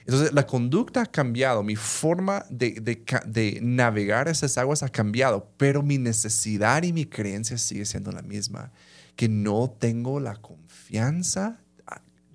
Entonces 0.00 0.32
la 0.32 0.46
conducta 0.46 1.02
ha 1.02 1.06
cambiado, 1.06 1.62
mi 1.62 1.76
forma 1.76 2.44
de, 2.50 2.72
de, 2.72 3.04
de 3.26 3.60
navegar 3.62 4.26
esas 4.26 4.58
aguas 4.58 4.82
ha 4.82 4.88
cambiado, 4.88 5.52
pero 5.56 5.82
mi 5.82 5.98
necesidad 5.98 6.82
y 6.82 6.92
mi 6.92 7.06
creencia 7.06 7.56
sigue 7.56 7.84
siendo 7.84 8.10
la 8.10 8.22
misma, 8.22 8.72
que 9.14 9.28
no 9.28 9.70
tengo 9.78 10.18
la 10.18 10.34
confianza 10.36 11.60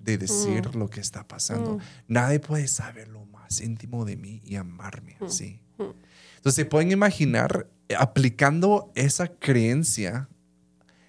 de 0.06 0.18
decir 0.18 0.68
mm. 0.68 0.78
lo 0.78 0.88
que 0.88 1.00
está 1.00 1.26
pasando. 1.26 1.74
Mm. 1.74 1.80
Nadie 2.08 2.40
puede 2.40 2.68
saber 2.68 3.08
lo 3.08 3.26
más 3.26 3.60
íntimo 3.60 4.04
de 4.04 4.16
mí 4.16 4.40
y 4.44 4.54
amarme 4.54 5.16
mm. 5.20 5.24
así. 5.24 5.60
Entonces, 5.78 6.54
se 6.54 6.64
pueden 6.64 6.92
imaginar 6.92 7.68
eh, 7.88 7.96
aplicando 7.98 8.92
esa 8.94 9.26
creencia 9.26 10.28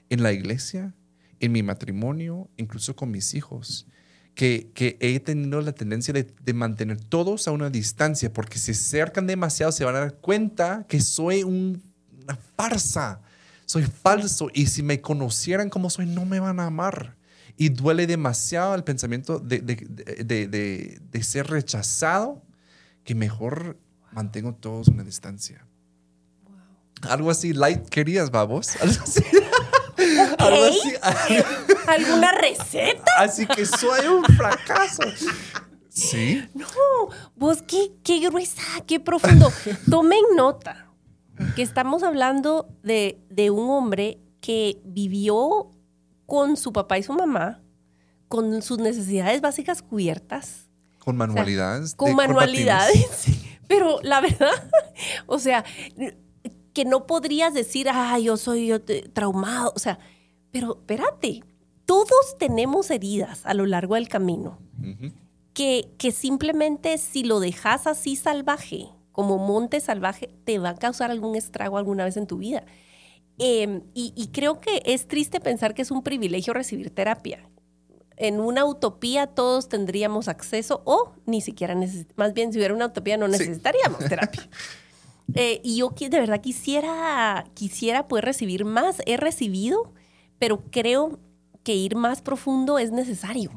en 0.10 0.24
la 0.24 0.34
iglesia, 0.34 0.96
en 1.40 1.52
mi 1.52 1.62
matrimonio, 1.62 2.50
incluso 2.58 2.96
con 2.96 3.12
mis 3.12 3.36
hijos, 3.36 3.88
que, 4.34 4.72
que 4.74 4.98
he 5.00 5.20
tenido 5.20 5.62
la 5.62 5.74
tendencia 5.74 6.14
de, 6.14 6.24
de, 6.24 6.54
mantener 6.54 7.00
todos 7.00 7.48
a 7.48 7.52
una 7.52 7.70
distancia, 7.70 8.34
porque 8.34 8.58
si 8.58 8.74
se 8.74 9.02
acercan 9.02 9.28
demasiado 9.28 9.72
se 9.72 9.86
van 9.86 9.96
a 9.96 10.00
dar 10.00 10.16
cuenta 10.16 10.86
que 10.88 11.00
soy 11.02 11.44
una 11.44 11.80
farsa, 12.56 13.22
soy 13.66 13.84
falso, 13.84 14.50
y 14.54 14.68
si 14.68 14.82
me 14.84 15.02
conocieran 15.02 15.70
como 15.70 15.90
soy, 15.90 16.06
no 16.06 16.26
me 16.26 16.40
van 16.40 16.60
a 16.60 16.66
amar. 16.66 17.17
Y 17.58 17.70
duele 17.70 18.06
demasiado 18.06 18.76
el 18.76 18.84
pensamiento 18.84 19.40
de, 19.40 19.60
de, 19.62 21.00
de, 21.00 21.24
ser 21.24 21.48
rechazado 21.48 22.44
que 23.04 23.16
mejor 23.16 23.78
mantengo 24.12 24.54
todos 24.54 24.88
una 24.90 25.04
distancia. 25.04 25.66
Algo 27.02 27.32
así, 27.32 27.54
light 27.54 27.90
querías, 27.90 28.30
babos. 28.30 28.76
Algo 28.82 29.04
así. 29.04 29.24
Algo 30.38 30.64
así. 30.66 30.96
¿Alguna 31.88 32.32
receta? 32.34 33.12
Así 33.18 33.48
que 33.48 33.66
soy 33.66 34.08
un 34.08 34.24
fracaso. 34.24 35.04
¿Sí? 35.90 36.48
No, 36.54 36.68
vos 37.36 37.64
qué, 37.64 37.92
qué 38.04 38.20
gruesa, 38.20 38.62
qué 38.86 39.00
profundo. 39.00 39.52
Tomen 39.90 40.22
nota 40.36 40.88
que 41.56 41.64
estamos 41.64 42.04
hablando 42.04 42.70
de, 42.84 43.20
de 43.30 43.50
un 43.50 43.70
hombre 43.70 44.20
que 44.42 44.80
vivió 44.86 45.72
con 46.28 46.58
su 46.58 46.72
papá 46.74 47.00
y 47.00 47.04
su 47.04 47.14
mamá, 47.14 47.64
con 48.28 48.62
sus 48.62 48.78
necesidades 48.78 49.42
básicas 49.42 49.82
cubiertas. 49.82 50.68
Con 51.00 51.16
manualidades. 51.16 51.96
con 51.96 52.14
manualidades. 52.14 53.26
Pero 53.68 54.00
la 54.04 54.22
verdad, 54.22 54.52
o 55.26 55.40
sea, 55.40 55.66
que 56.74 56.86
no 56.86 57.08
podrías 57.08 57.54
decir, 57.54 57.88
ah, 57.90 58.20
yo 58.20 58.38
soy 58.38 58.72
traumado. 59.14 59.74
O 59.76 59.80
sea, 59.80 60.00
pero 60.52 60.78
espérate, 60.78 61.44
todos 61.86 62.38
tenemos 62.38 62.92
heridas 62.92 63.46
a 63.46 63.54
lo 63.54 63.66
largo 63.66 63.96
del 63.96 64.08
camino. 64.08 64.60
que, 65.54 65.90
que 65.98 66.12
simplemente 66.12 66.98
si 66.98 67.24
lo 67.24 67.40
dejas 67.40 67.88
así 67.88 68.16
salvaje, 68.16 68.90
como 69.12 69.38
monte 69.38 69.80
salvaje, 69.80 70.30
te 70.46 70.60
va 70.60 70.70
a 70.70 70.76
causar 70.76 71.10
algún 71.12 71.36
estrago 71.36 71.78
alguna 71.78 72.06
vez 72.06 72.16
en 72.16 72.28
tu 72.28 72.38
vida. 72.38 72.64
Em, 73.40 73.84
y, 73.94 74.30
creo 74.34 74.60
que 74.60 74.82
es 74.86 75.08
triste 75.08 75.40
pensar 75.40 75.76
que 75.76 75.84
es 75.84 75.92
un 75.92 76.02
privilegio 76.02 76.54
recibir 76.54 76.90
terapia. 76.90 77.48
En 78.16 78.40
una 78.40 78.66
utopía 78.66 79.28
todos 79.28 79.70
tendríamos 79.70 80.28
acceso 80.28 80.82
o 80.86 81.14
ni 81.28 81.40
siquiera 81.40 81.76
más 82.16 82.34
bien 82.34 82.52
si 82.52 82.58
hubiera 82.58 82.74
una 82.74 82.88
utopía 82.88 83.16
no 83.16 83.28
necesitaríamos 83.28 84.00
terapia. 84.10 84.50
Eh, 85.36 85.62
y 85.64 85.78
yo 85.78 85.94
de 85.98 86.20
verdad 86.20 86.42
quisiera, 86.42 87.46
quisiera 87.54 88.08
poder 88.08 88.26
recibir 88.26 88.66
más. 88.66 89.04
He 89.06 89.18
recibido, 89.18 89.94
pero 90.40 90.64
creo 90.72 91.20
que 91.64 91.76
ir 91.76 91.96
más 91.96 92.24
profundo 92.24 92.80
es 92.80 92.92
necesario. 92.92 93.52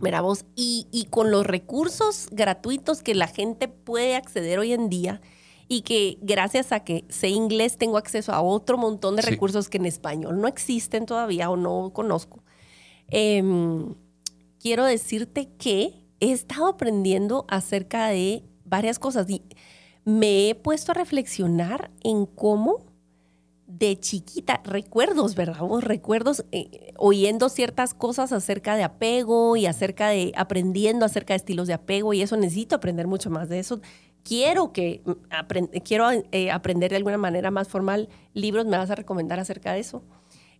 Mira 0.00 0.20
vos, 0.20 0.44
y, 0.54 0.86
y 0.92 1.06
con 1.06 1.32
los 1.32 1.46
recursos 1.46 2.28
gratuitos 2.30 3.02
que 3.02 3.14
la 3.14 3.26
gente 3.26 3.66
puede 3.66 4.14
acceder 4.14 4.58
hoy 4.58 4.72
en 4.72 4.88
día, 4.88 5.20
y 5.68 5.82
que 5.82 6.18
gracias 6.20 6.72
a 6.72 6.80
que 6.80 7.04
sé 7.08 7.28
inglés 7.28 7.78
tengo 7.78 7.96
acceso 7.96 8.32
a 8.32 8.42
otro 8.42 8.78
montón 8.78 9.16
de 9.16 9.22
recursos 9.22 9.68
que 9.68 9.78
en 9.78 9.86
español 9.86 10.40
no 10.40 10.48
existen 10.48 11.06
todavía 11.06 11.50
o 11.50 11.56
no 11.56 11.90
conozco. 11.92 12.42
Em, 13.08 13.94
quiero 14.58 14.84
decirte 14.84 15.48
que 15.58 16.04
he 16.20 16.32
estado 16.32 16.66
aprendiendo 16.66 17.44
acerca 17.48 18.08
de 18.08 18.44
varias 18.64 18.98
cosas 18.98 19.28
y 19.28 19.42
me 20.04 20.50
he 20.50 20.54
puesto 20.54 20.92
a 20.92 20.94
reflexionar 20.94 21.90
en 22.02 22.26
cómo 22.26 22.84
de 23.66 23.98
chiquita, 23.98 24.60
recuerdos, 24.64 25.34
¿verdad? 25.34 25.58
recuerdos 25.80 26.44
eh, 26.52 26.92
oyendo 26.96 27.48
ciertas 27.48 27.94
cosas 27.94 28.32
acerca 28.32 28.76
de 28.76 28.84
apego 28.84 29.56
y 29.56 29.66
acerca 29.66 30.08
de 30.08 30.32
aprendiendo 30.36 31.04
acerca 31.06 31.32
de 31.32 31.38
estilos 31.38 31.66
de 31.66 31.74
apego 31.74 32.12
y 32.12 32.22
eso 32.22 32.36
necesito 32.36 32.76
aprender 32.76 33.06
mucho 33.06 33.30
más 33.30 33.48
de 33.48 33.58
eso 33.58 33.80
quiero 34.24 34.72
que 34.72 35.02
quiero 35.84 36.10
eh, 36.10 36.50
aprender 36.50 36.90
de 36.90 36.96
alguna 36.96 37.18
manera 37.18 37.50
más 37.50 37.68
formal 37.68 38.08
libros, 38.32 38.66
me 38.66 38.76
vas 38.76 38.90
a 38.90 38.96
recomendar 38.96 39.38
acerca 39.38 39.72
de 39.72 39.80
eso. 39.80 40.02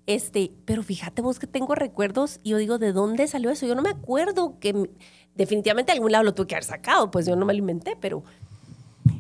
Este, 0.07 0.53
pero 0.67 0.83
fíjate 0.83 1.23
vos 1.23 1.39
que 1.39 1.47
tengo 1.47 1.75
recuerdos 1.75 2.39
y 2.43 2.51
yo 2.51 2.59
digo, 2.59 2.79
¿de 2.79 2.93
dónde 2.93 3.27
salió 3.27 3.51
eso? 3.51 3.67
Yo 3.67 3.75
no 3.75 3.83
me 3.83 3.89
acuerdo 3.89 4.59
que 4.61 4.91
definitivamente 5.35 5.93
de 5.93 5.97
algún 5.97 6.13
lado 6.13 6.25
lo 6.25 6.35
tuve 6.35 6.47
que 6.49 6.55
haber 6.55 6.65
sacado, 6.65 7.11
pues 7.11 7.27
yo 7.27 7.37
no 7.37 7.47
me 7.47 7.55
lo 7.55 7.59
inventé, 7.59 7.97
pero 7.99 8.23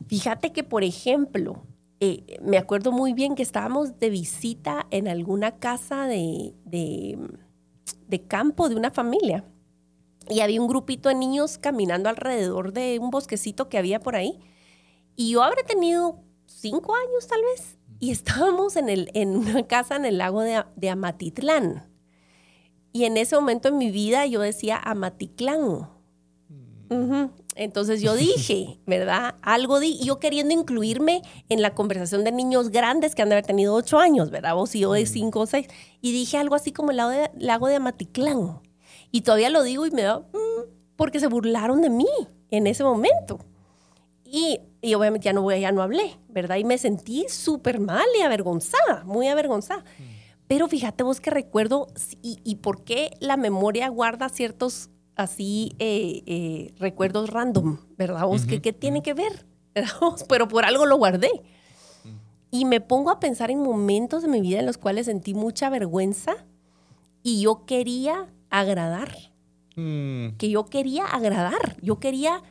fíjate 0.08 0.52
que, 0.52 0.62
por 0.62 0.84
ejemplo, 0.84 1.62
eh, 2.00 2.38
me 2.42 2.58
acuerdo 2.58 2.92
muy 2.92 3.14
bien 3.14 3.34
que 3.34 3.42
estábamos 3.42 3.98
de 3.98 4.10
visita 4.10 4.86
en 4.90 5.08
alguna 5.08 5.52
casa 5.52 6.06
de, 6.06 6.52
de 6.64 8.20
campo 8.28 8.68
de 8.68 8.76
una 8.76 8.90
familia 8.90 9.44
y 10.28 10.40
había 10.40 10.60
un 10.60 10.68
grupito 10.68 11.08
de 11.08 11.14
niños 11.14 11.58
caminando 11.58 12.08
alrededor 12.08 12.72
de 12.72 12.98
un 12.98 13.10
bosquecito 13.10 13.68
que 13.68 13.78
había 13.78 14.00
por 14.00 14.16
ahí. 14.16 14.40
Y 15.16 15.30
yo 15.30 15.42
habré 15.42 15.62
tenido 15.62 16.20
cinco 16.46 16.94
años 16.94 17.26
tal 17.26 17.40
vez. 17.42 17.78
Y 18.00 18.10
estábamos 18.10 18.76
en, 18.76 18.88
el, 18.88 19.10
en 19.14 19.36
una 19.36 19.66
casa 19.66 19.96
en 19.96 20.04
el 20.04 20.18
lago 20.18 20.40
de, 20.40 20.64
de 20.76 20.90
Amatitlán. 20.90 21.88
Y 22.92 23.04
en 23.04 23.16
ese 23.16 23.34
momento 23.34 23.68
en 23.68 23.78
mi 23.78 23.90
vida 23.90 24.26
yo 24.26 24.40
decía 24.40 24.76
Amatitlán. 24.76 25.88
Mm. 26.88 27.26
Entonces 27.56 28.02
yo 28.02 28.14
dije, 28.14 28.78
¿verdad? 28.86 29.36
Algo 29.42 29.80
di, 29.80 29.98
yo 30.04 30.18
queriendo 30.18 30.54
incluirme 30.54 31.22
en 31.48 31.62
la 31.62 31.74
conversación 31.74 32.24
de 32.24 32.32
niños 32.32 32.70
grandes 32.70 33.14
que 33.14 33.22
han 33.22 33.28
de 33.28 33.36
haber 33.36 33.46
tenido 33.46 33.74
ocho 33.74 33.98
años, 33.98 34.30
¿verdad? 34.30 34.54
Vos 34.54 34.74
y 34.74 34.80
yo 34.80 34.92
de 34.92 35.04
mm. 35.04 35.06
cinco 35.06 35.40
o 35.40 35.46
seis. 35.46 35.68
Y 36.00 36.12
dije 36.12 36.38
algo 36.38 36.54
así 36.54 36.72
como 36.72 36.90
el 36.90 36.98
lago 36.98 37.10
de, 37.10 37.30
lago 37.38 37.68
de 37.68 37.76
Amatitlán. 37.76 38.60
Y 39.14 39.20
todavía 39.20 39.48
lo 39.48 39.62
digo 39.62 39.86
y 39.86 39.92
me 39.92 40.02
da, 40.02 40.18
mm", 40.18 40.96
porque 40.96 41.20
se 41.20 41.28
burlaron 41.28 41.80
de 41.82 41.88
mí 41.88 42.08
en 42.50 42.66
ese 42.66 42.82
momento. 42.82 43.38
Y, 44.24 44.58
obviamente 44.92 45.26
ya 45.26 45.32
no, 45.32 45.48
ya 45.52 45.70
no 45.70 45.82
hablé, 45.82 46.18
¿verdad? 46.28 46.56
Y 46.56 46.64
me 46.64 46.78
sentí 46.78 47.24
súper 47.28 47.78
mal 47.78 48.06
y 48.18 48.22
avergonzada, 48.22 49.04
muy 49.04 49.28
avergonzada. 49.28 49.82
Mm. 49.82 50.02
Pero 50.48 50.66
fíjate 50.66 51.04
vos 51.04 51.20
que 51.20 51.30
recuerdo 51.30 51.86
y, 52.22 52.56
por 52.56 52.82
qué 52.82 53.12
la 53.20 53.36
memoria 53.36 53.86
guarda 53.86 54.28
ciertos 54.30 54.90
así 55.14 55.76
eh, 55.78 56.24
eh, 56.26 56.74
recuerdos 56.80 57.30
random, 57.30 57.78
¿verdad? 57.96 58.26
Vos, 58.26 58.44
¿qué, 58.46 58.72
tiene 58.72 59.04
que 59.04 59.14
ver? 59.14 59.46
Pero 60.28 60.48
por 60.48 60.64
algo 60.64 60.86
lo 60.86 60.96
guardé. 60.96 61.30
Mm. 62.02 62.08
Y 62.50 62.64
me 62.64 62.80
pongo 62.80 63.10
a 63.10 63.20
pensar 63.20 63.52
en 63.52 63.62
momentos 63.62 64.22
de 64.22 64.28
mi 64.28 64.40
vida 64.40 64.58
en 64.58 64.66
los 64.66 64.76
cuales 64.76 65.06
sentí 65.06 65.34
mucha 65.34 65.70
vergüenza 65.70 66.34
y 67.22 67.42
yo 67.42 67.64
quería 67.64 68.33
agradar. 68.50 69.16
Mm. 69.76 70.36
Que 70.36 70.50
yo 70.50 70.66
quería 70.66 71.04
agradar, 71.04 71.76
yo 71.82 71.98
quería 71.98 72.42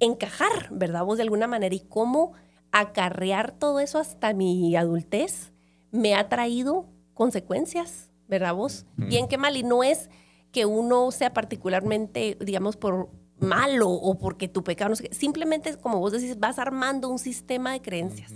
encajar, 0.00 0.68
¿verdad? 0.70 1.04
Vos 1.04 1.16
de 1.16 1.24
alguna 1.24 1.46
manera. 1.46 1.74
Y 1.74 1.80
cómo 1.80 2.32
acarrear 2.72 3.52
todo 3.52 3.80
eso 3.80 3.98
hasta 3.98 4.34
mi 4.34 4.76
adultez 4.76 5.52
me 5.90 6.14
ha 6.14 6.28
traído 6.28 6.86
consecuencias, 7.14 8.10
¿verdad 8.28 8.54
vos? 8.54 8.86
Mm. 8.96 9.08
Bien 9.08 9.28
que 9.28 9.38
mal. 9.38 9.56
Y 9.56 9.62
no 9.62 9.82
es 9.82 10.10
que 10.52 10.66
uno 10.66 11.10
sea 11.10 11.32
particularmente, 11.32 12.36
digamos, 12.40 12.76
por 12.76 13.10
malo 13.38 13.90
o 13.90 14.18
porque 14.18 14.48
tu 14.48 14.64
pecado 14.64 14.90
no 14.90 14.96
sé 14.96 15.08
Simplemente, 15.12 15.76
como 15.76 16.00
vos 16.00 16.12
decís, 16.12 16.38
vas 16.38 16.58
armando 16.58 17.08
un 17.08 17.18
sistema 17.18 17.72
de 17.72 17.80
creencias, 17.80 18.32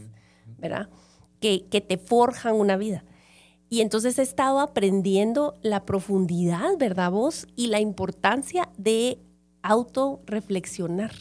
¿verdad? 0.58 0.88
Que, 1.40 1.66
que 1.68 1.80
te 1.80 1.98
forjan 1.98 2.54
una 2.54 2.76
vida. 2.76 3.04
Y 3.72 3.80
entonces 3.80 4.18
he 4.18 4.22
estado 4.22 4.60
aprendiendo 4.60 5.58
la 5.62 5.86
profundidad, 5.86 6.76
¿verdad 6.78 7.10
vos? 7.10 7.46
Y 7.56 7.68
la 7.68 7.80
importancia 7.80 8.68
de 8.76 9.18
autorreflexionar. 9.62 11.14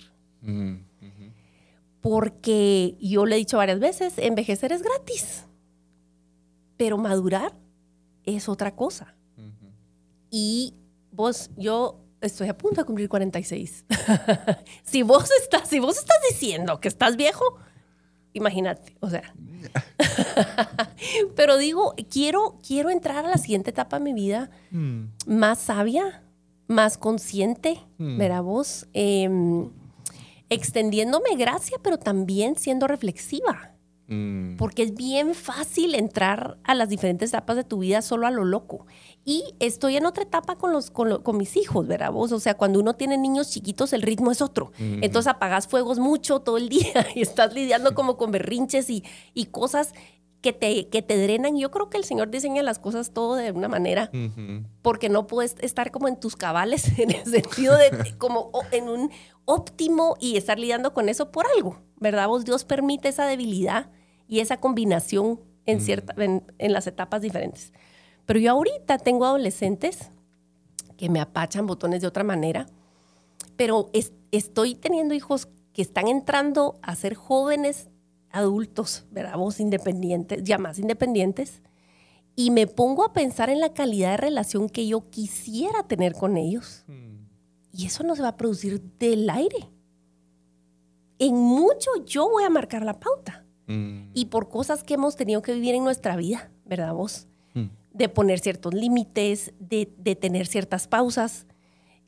Porque 2.01 2.97
yo 2.99 3.25
le 3.25 3.35
he 3.35 3.39
dicho 3.39 3.55
varias 3.55 3.79
veces, 3.79 4.15
envejecer 4.17 4.73
es 4.73 4.83
gratis, 4.83 5.45
pero 6.75 6.97
madurar 6.97 7.57
es 8.25 8.49
otra 8.49 8.75
cosa. 8.75 9.15
Y 10.29 10.73
vos, 11.09 11.51
yo 11.55 12.01
estoy 12.19 12.49
a 12.49 12.57
punto 12.57 12.81
de 12.81 12.85
cumplir 12.85 13.07
46. 13.07 13.85
si 14.83 15.03
vos 15.03 15.29
estás, 15.41 15.69
si 15.69 15.79
vos 15.79 15.97
estás 15.97 16.17
diciendo 16.29 16.81
que 16.81 16.89
estás 16.89 17.15
viejo, 17.15 17.45
imagínate, 18.33 18.95
o 18.99 19.09
sea. 19.09 19.33
Pero 21.35 21.57
digo, 21.57 21.95
quiero, 22.09 22.59
quiero 22.65 22.89
entrar 22.89 23.25
a 23.25 23.29
la 23.29 23.37
siguiente 23.37 23.69
etapa 23.71 23.99
de 23.99 24.05
mi 24.05 24.13
vida 24.13 24.49
mm. 24.71 25.03
más 25.27 25.59
sabia, 25.59 26.23
más 26.67 26.97
consciente, 26.97 27.79
mm. 27.97 28.17
verá 28.17 28.41
vos, 28.41 28.87
em, 28.93 29.69
extendiéndome 30.49 31.35
gracia, 31.37 31.77
pero 31.81 31.97
también 31.97 32.57
siendo 32.57 32.87
reflexiva. 32.87 33.71
Mm. 34.07 34.57
Porque 34.57 34.83
es 34.83 34.93
bien 34.93 35.33
fácil 35.33 35.95
entrar 35.95 36.57
a 36.63 36.75
las 36.75 36.89
diferentes 36.89 37.29
etapas 37.29 37.55
de 37.55 37.63
tu 37.63 37.79
vida 37.79 38.01
solo 38.01 38.27
a 38.27 38.31
lo 38.31 38.43
loco. 38.43 38.85
Y 39.23 39.55
estoy 39.59 39.97
en 39.97 40.05
otra 40.05 40.23
etapa 40.23 40.55
con, 40.55 40.71
los, 40.73 40.89
con, 40.89 41.37
mis 41.37 41.55
hijos, 41.55 41.85
¿verdad 41.87 42.11
vos? 42.11 42.31
O 42.31 42.39
sea, 42.39 42.55
cuando 42.55 42.79
uno 42.79 42.95
tiene 42.95 43.17
niños 43.17 43.51
chiquitos, 43.51 43.93
el 43.93 44.01
ritmo 44.01 44.31
es 44.31 44.41
otro. 44.41 44.71
Entonces 44.79 45.27
apagas 45.27 45.67
fuegos 45.67 45.99
mucho 45.99 46.39
todo 46.39 46.57
el 46.57 46.69
día 46.69 47.07
y 47.13 47.21
estás 47.21 47.53
lidiando 47.53 47.93
como 47.93 48.17
con 48.17 48.31
berrinches 48.31 48.89
y, 48.89 49.03
y 49.33 49.45
cosas 49.45 49.93
que 50.41 50.53
te, 50.53 50.89
que 50.89 51.01
te 51.01 51.17
drenan. 51.17 51.57
Yo 51.57 51.69
creo 51.69 51.89
que 51.89 51.97
el 51.97 52.03
Señor 52.03 52.31
diseña 52.31 52.63
las 52.63 52.79
cosas 52.79 53.11
todo 53.11 53.35
de 53.35 53.51
una 53.51 53.67
manera, 53.67 54.09
porque 54.81 55.07
no 55.07 55.27
puedes 55.27 55.55
estar 55.61 55.91
como 55.91 56.07
en 56.07 56.19
tus 56.19 56.35
cabales, 56.35 56.87
en 56.99 57.11
el 57.11 57.25
sentido 57.25 57.77
de 57.77 58.15
como 58.17 58.51
en 58.71 58.89
un 58.89 59.11
óptimo 59.45 60.17
y 60.19 60.37
estar 60.37 60.57
lidiando 60.59 60.93
con 60.93 61.09
eso 61.09 61.31
por 61.31 61.45
algo, 61.55 61.79
¿verdad? 61.97 62.27
Vos 62.27 62.43
Dios 62.43 62.65
permite 62.65 63.09
esa 63.09 63.25
debilidad 63.25 63.91
y 64.27 64.39
esa 64.39 64.57
combinación 64.57 65.39
en, 65.65 65.79
cierta, 65.79 66.15
en 66.17 66.73
las 66.73 66.87
etapas 66.87 67.21
diferentes. 67.21 67.71
Pero 68.25 68.39
yo 68.39 68.51
ahorita 68.51 68.97
tengo 68.97 69.25
adolescentes 69.25 70.11
que 70.97 71.09
me 71.09 71.19
apachan 71.19 71.67
botones 71.67 72.01
de 72.01 72.07
otra 72.07 72.23
manera, 72.23 72.67
pero 73.55 73.89
estoy 74.31 74.75
teniendo 74.75 75.13
hijos 75.13 75.47
que 75.73 75.81
están 75.81 76.07
entrando 76.07 76.79
a 76.81 76.95
ser 76.95 77.15
jóvenes 77.15 77.89
adultos, 78.31 79.05
¿verdad? 79.11 79.37
Vos 79.37 79.59
independientes, 79.59 80.43
ya 80.43 80.57
más 80.57 80.79
independientes, 80.79 81.61
y 82.35 82.51
me 82.51 82.67
pongo 82.67 83.03
a 83.03 83.13
pensar 83.13 83.49
en 83.49 83.59
la 83.59 83.73
calidad 83.73 84.11
de 84.11 84.17
relación 84.17 84.69
que 84.69 84.87
yo 84.87 85.09
quisiera 85.09 85.83
tener 85.83 86.13
con 86.13 86.37
ellos. 86.37 86.83
Hmm. 86.87 87.27
Y 87.73 87.85
eso 87.85 88.03
no 88.03 88.15
se 88.15 88.21
va 88.21 88.29
a 88.29 88.37
producir 88.37 88.81
del 88.99 89.29
aire. 89.29 89.69
En 91.19 91.35
mucho 91.35 91.89
yo 92.05 92.29
voy 92.29 92.43
a 92.43 92.49
marcar 92.49 92.83
la 92.83 92.99
pauta. 92.99 93.45
Hmm. 93.67 94.11
Y 94.13 94.25
por 94.25 94.49
cosas 94.49 94.83
que 94.83 94.95
hemos 94.95 95.15
tenido 95.15 95.41
que 95.41 95.53
vivir 95.53 95.75
en 95.75 95.83
nuestra 95.83 96.15
vida, 96.15 96.51
¿verdad 96.65 96.93
vos? 96.93 97.27
De 97.93 98.09
poner 98.09 98.39
ciertos 98.39 98.73
límites, 98.73 99.53
de, 99.59 99.85
tener 100.19 100.47
ciertas 100.47 100.87
pausas. 100.87 101.45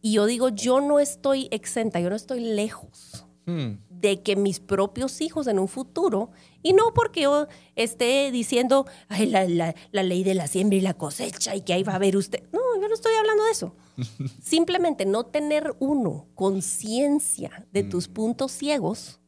Y 0.02 0.13
yo 0.13 0.26
digo, 0.26 0.50
yo 0.50 0.82
no 0.82 1.00
estoy 1.00 1.48
exenta, 1.52 2.00
yo 2.00 2.10
no 2.10 2.15
estoy 2.15 2.41
lejos 2.41 3.26
hmm. 3.46 3.74
de 3.89 4.22
que 4.22 4.36
mis 4.36 4.60
propios 4.60 5.22
hijos 5.22 5.48
en 5.48 5.60
un 5.60 5.67
futuro, 5.67 6.32
y 6.62 6.74
no 6.74 6.93
porque 6.93 7.22
yo 7.22 7.48
esté 7.76 8.32
diciendo, 8.32 8.86
Ay, 9.08 9.28
la, 9.28 9.46
la, 9.46 10.04
ley 10.04 10.24
de 10.24 10.34
la 10.34 10.48
siembra 10.48 10.78
y 10.78 10.82
la 10.82 10.93
cosecha 10.93 11.56
y 11.56 11.62
que 11.62 11.74
ahí 11.74 11.84
va 11.84 11.93
a 11.93 11.98
haber 11.98 12.17
usted. 12.17 12.43
No, 12.52 12.60
yo 12.82 12.88
no 12.88 12.93
estoy 12.93 13.13
hablando 13.15 13.46
de 13.46 13.52
eso. 13.52 13.76
Simplemente 14.41 15.06
no 15.06 15.26
tener 15.26 15.76
uno 15.80 16.28
conciencia 16.36 17.65
de 17.72 17.84
hmm. 17.84 17.89
tus 17.89 18.08
puntos 18.08 18.52
ciegos 18.52 19.19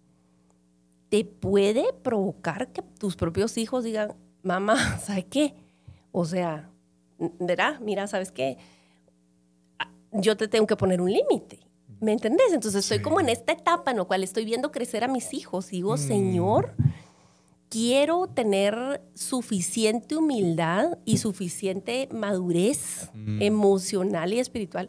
te 1.10 1.24
puede 1.24 1.94
provocar 1.94 2.72
que 2.72 2.82
tus 2.82 3.16
propios 3.16 3.58
hijos 3.58 3.84
digan, 3.84 4.16
mamá, 4.44 5.00
¿sabe 5.06 5.26
qué? 5.26 5.56
O 6.18 6.24
sea, 6.24 6.70
¿verdad? 7.42 7.82
Mira, 7.82 8.08
¿sabes 8.08 8.32
qué? 8.32 8.58
Ah, 9.78 9.92
yo 10.14 10.38
te 10.38 10.48
tengo 10.48 10.66
que 10.66 10.78
poner 10.78 11.02
un 11.02 11.12
límite. 11.12 11.60
¿Me 12.00 12.14
entendés? 12.14 12.54
Entonces 12.54 12.86
estoy 12.86 13.02
como 13.02 13.20
en 13.20 13.28
esta 13.28 13.52
etapa 13.52 13.92
en 13.92 13.98
la 13.98 14.06
cual 14.06 14.24
estoy 14.24 14.46
viendo 14.46 14.72
crecer 14.72 15.04
a 15.04 15.10
mis 15.10 15.34
hijos. 15.34 15.70
Digo, 15.72 15.96
mm. 15.96 15.98
Señor, 15.98 16.74
quiero 17.68 18.28
tener 18.28 19.02
suficiente 19.14 20.16
humildad 20.16 21.00
y 21.04 21.18
suficiente 21.18 22.08
madurez 22.14 23.10
mm. 23.14 23.42
emocional 23.42 24.32
y 24.32 24.40
espiritual 24.40 24.88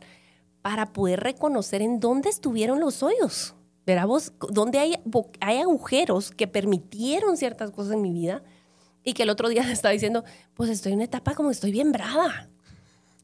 para 0.62 0.92
poder 0.92 1.18
reconocer 1.18 1.82
en 1.82 1.98
dónde 1.98 2.28
estuvieron 2.28 2.78
los 2.78 3.02
hoyos. 3.02 3.56
¿Verdad 3.84 4.06
vos? 4.06 4.32
Dónde 4.52 4.78
hay, 4.78 4.94
hay 5.40 5.58
agujeros 5.58 6.30
que 6.30 6.46
permitieron 6.46 7.36
ciertas 7.36 7.72
cosas 7.72 7.94
en 7.94 8.02
mi 8.02 8.12
vida 8.12 8.44
y 9.06 9.14
que 9.14 9.22
el 9.22 9.30
otro 9.30 9.48
día 9.48 9.62
estaba 9.72 9.92
diciendo, 9.92 10.24
pues 10.52 10.68
estoy 10.68 10.92
en 10.92 10.98
una 10.98 11.04
etapa 11.04 11.34
como 11.34 11.50
estoy 11.50 11.72
bien 11.72 11.92
brava. 11.92 12.48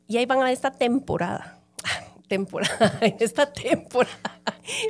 Y 0.07 0.17
ahí 0.17 0.25
van 0.25 0.41
a 0.41 0.51
esta 0.51 0.71
temporada. 0.71 1.61
Temporada, 2.29 2.99
en 3.03 3.17
esta 3.21 3.53
temporada. 3.53 4.41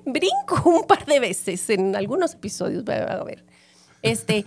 Brinco 0.04 0.62
un 0.68 0.86
par 0.86 1.06
de 1.06 1.18
veces 1.18 1.68
en 1.70 1.96
algunos 1.96 2.34
episodios, 2.34 2.88
a 2.88 3.24
ver. 3.24 3.44
Este, 4.02 4.44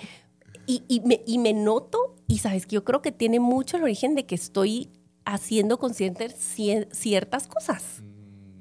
y, 0.66 0.84
y, 0.88 1.02
me, 1.02 1.22
y 1.26 1.40
me 1.40 1.52
noto, 1.52 2.16
y 2.28 2.38
sabes 2.38 2.66
que 2.66 2.76
yo 2.76 2.86
creo 2.86 3.02
que 3.02 3.12
tiene 3.12 3.40
mucho 3.40 3.76
el 3.76 3.84
origen 3.84 4.16
de 4.16 4.26
que 4.26 4.36
estoy 4.36 4.92
haciendo 5.26 5.78
consciente 5.80 6.30
ciertas 6.30 7.48
cosas, 7.48 8.04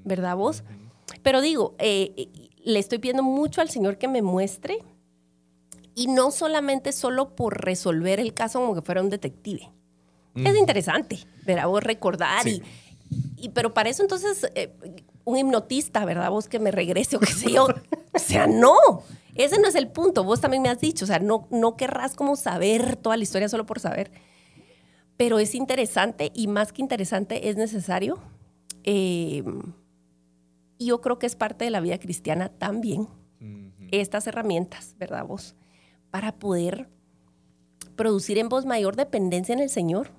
¿verdad 0.05 0.35
vos? 0.37 0.65
Pero 1.23 1.41
digo, 1.41 1.77
eh, 1.79 2.29
le 2.65 2.79
estoy 2.79 2.99
pidiendo 2.99 3.23
mucho 3.23 3.61
al 3.61 3.69
Señor 3.69 3.99
que 3.99 4.09
me 4.09 4.23
muestre 4.23 4.79
y 5.95 6.09
no 6.09 6.31
solamente 6.31 6.93
solo 6.93 7.35
por 7.37 7.65
resolver 7.65 8.21
el 8.21 8.35
caso 8.35 8.61
como 8.61 8.75
que 8.75 8.83
fuera 8.83 9.03
un 9.03 9.11
detective. 9.11 9.71
Es 10.35 10.57
interesante, 10.57 11.21
¿verdad? 11.47 11.69
Vos 11.69 11.85
recordar 11.85 12.49
y, 12.49 12.61
y, 13.37 13.51
pero 13.51 13.73
para 13.73 13.89
eso 13.89 14.03
entonces 14.03 14.51
eh, 14.57 14.75
un 15.25 15.39
hipnotista, 15.39 16.05
¿verdad? 16.05 16.31
Vos 16.31 16.49
que 16.49 16.59
me 16.59 16.73
regrese 16.73 17.17
o 17.17 17.21
qué 17.21 17.33
sé 17.33 17.53
yo. 17.53 17.69
o 18.13 18.19
sea, 18.19 18.49
no, 18.49 18.75
ese 19.35 19.61
no 19.61 19.69
es 19.69 19.77
el 19.77 19.89
punto. 19.89 20.25
Vos 20.25 20.41
también 20.41 20.63
me 20.63 20.69
has 20.69 20.81
dicho, 20.81 21.05
o 21.05 21.09
sea, 21.09 21.21
no, 21.21 21.47
no 21.51 21.77
querrás 21.77 22.17
como 22.17 22.35
saber 22.35 22.97
toda 22.97 23.17
la 23.17 23.23
historia 23.23 23.49
solo 23.49 23.65
por 23.65 23.79
saber. 23.79 24.11
Pero 25.17 25.39
es 25.39 25.55
interesante 25.55 26.33
y 26.35 26.49
más 26.49 26.73
que 26.73 26.83
interesante 26.83 27.49
es 27.49 27.57
necesario. 27.57 28.19
Eh, 28.83 29.45
y 30.79 30.87
yo 30.87 31.01
creo 31.01 31.19
que 31.19 31.27
es 31.27 31.37
parte 31.37 31.65
de 31.65 31.71
la 31.71 31.81
vida 31.81 31.99
cristiana 31.99 32.49
también. 32.49 33.09
Estas 33.91 34.27
herramientas, 34.27 34.97
¿verdad 34.99 35.25
vos? 35.25 35.55
Para 36.15 36.31
poder 36.31 36.89
producir 37.97 38.39
en 38.39 38.49
vos 38.49 38.67
mayor 38.67 38.95
dependencia 38.95 39.53
en 39.53 39.59
el 39.59 39.69
Señor 39.69 40.13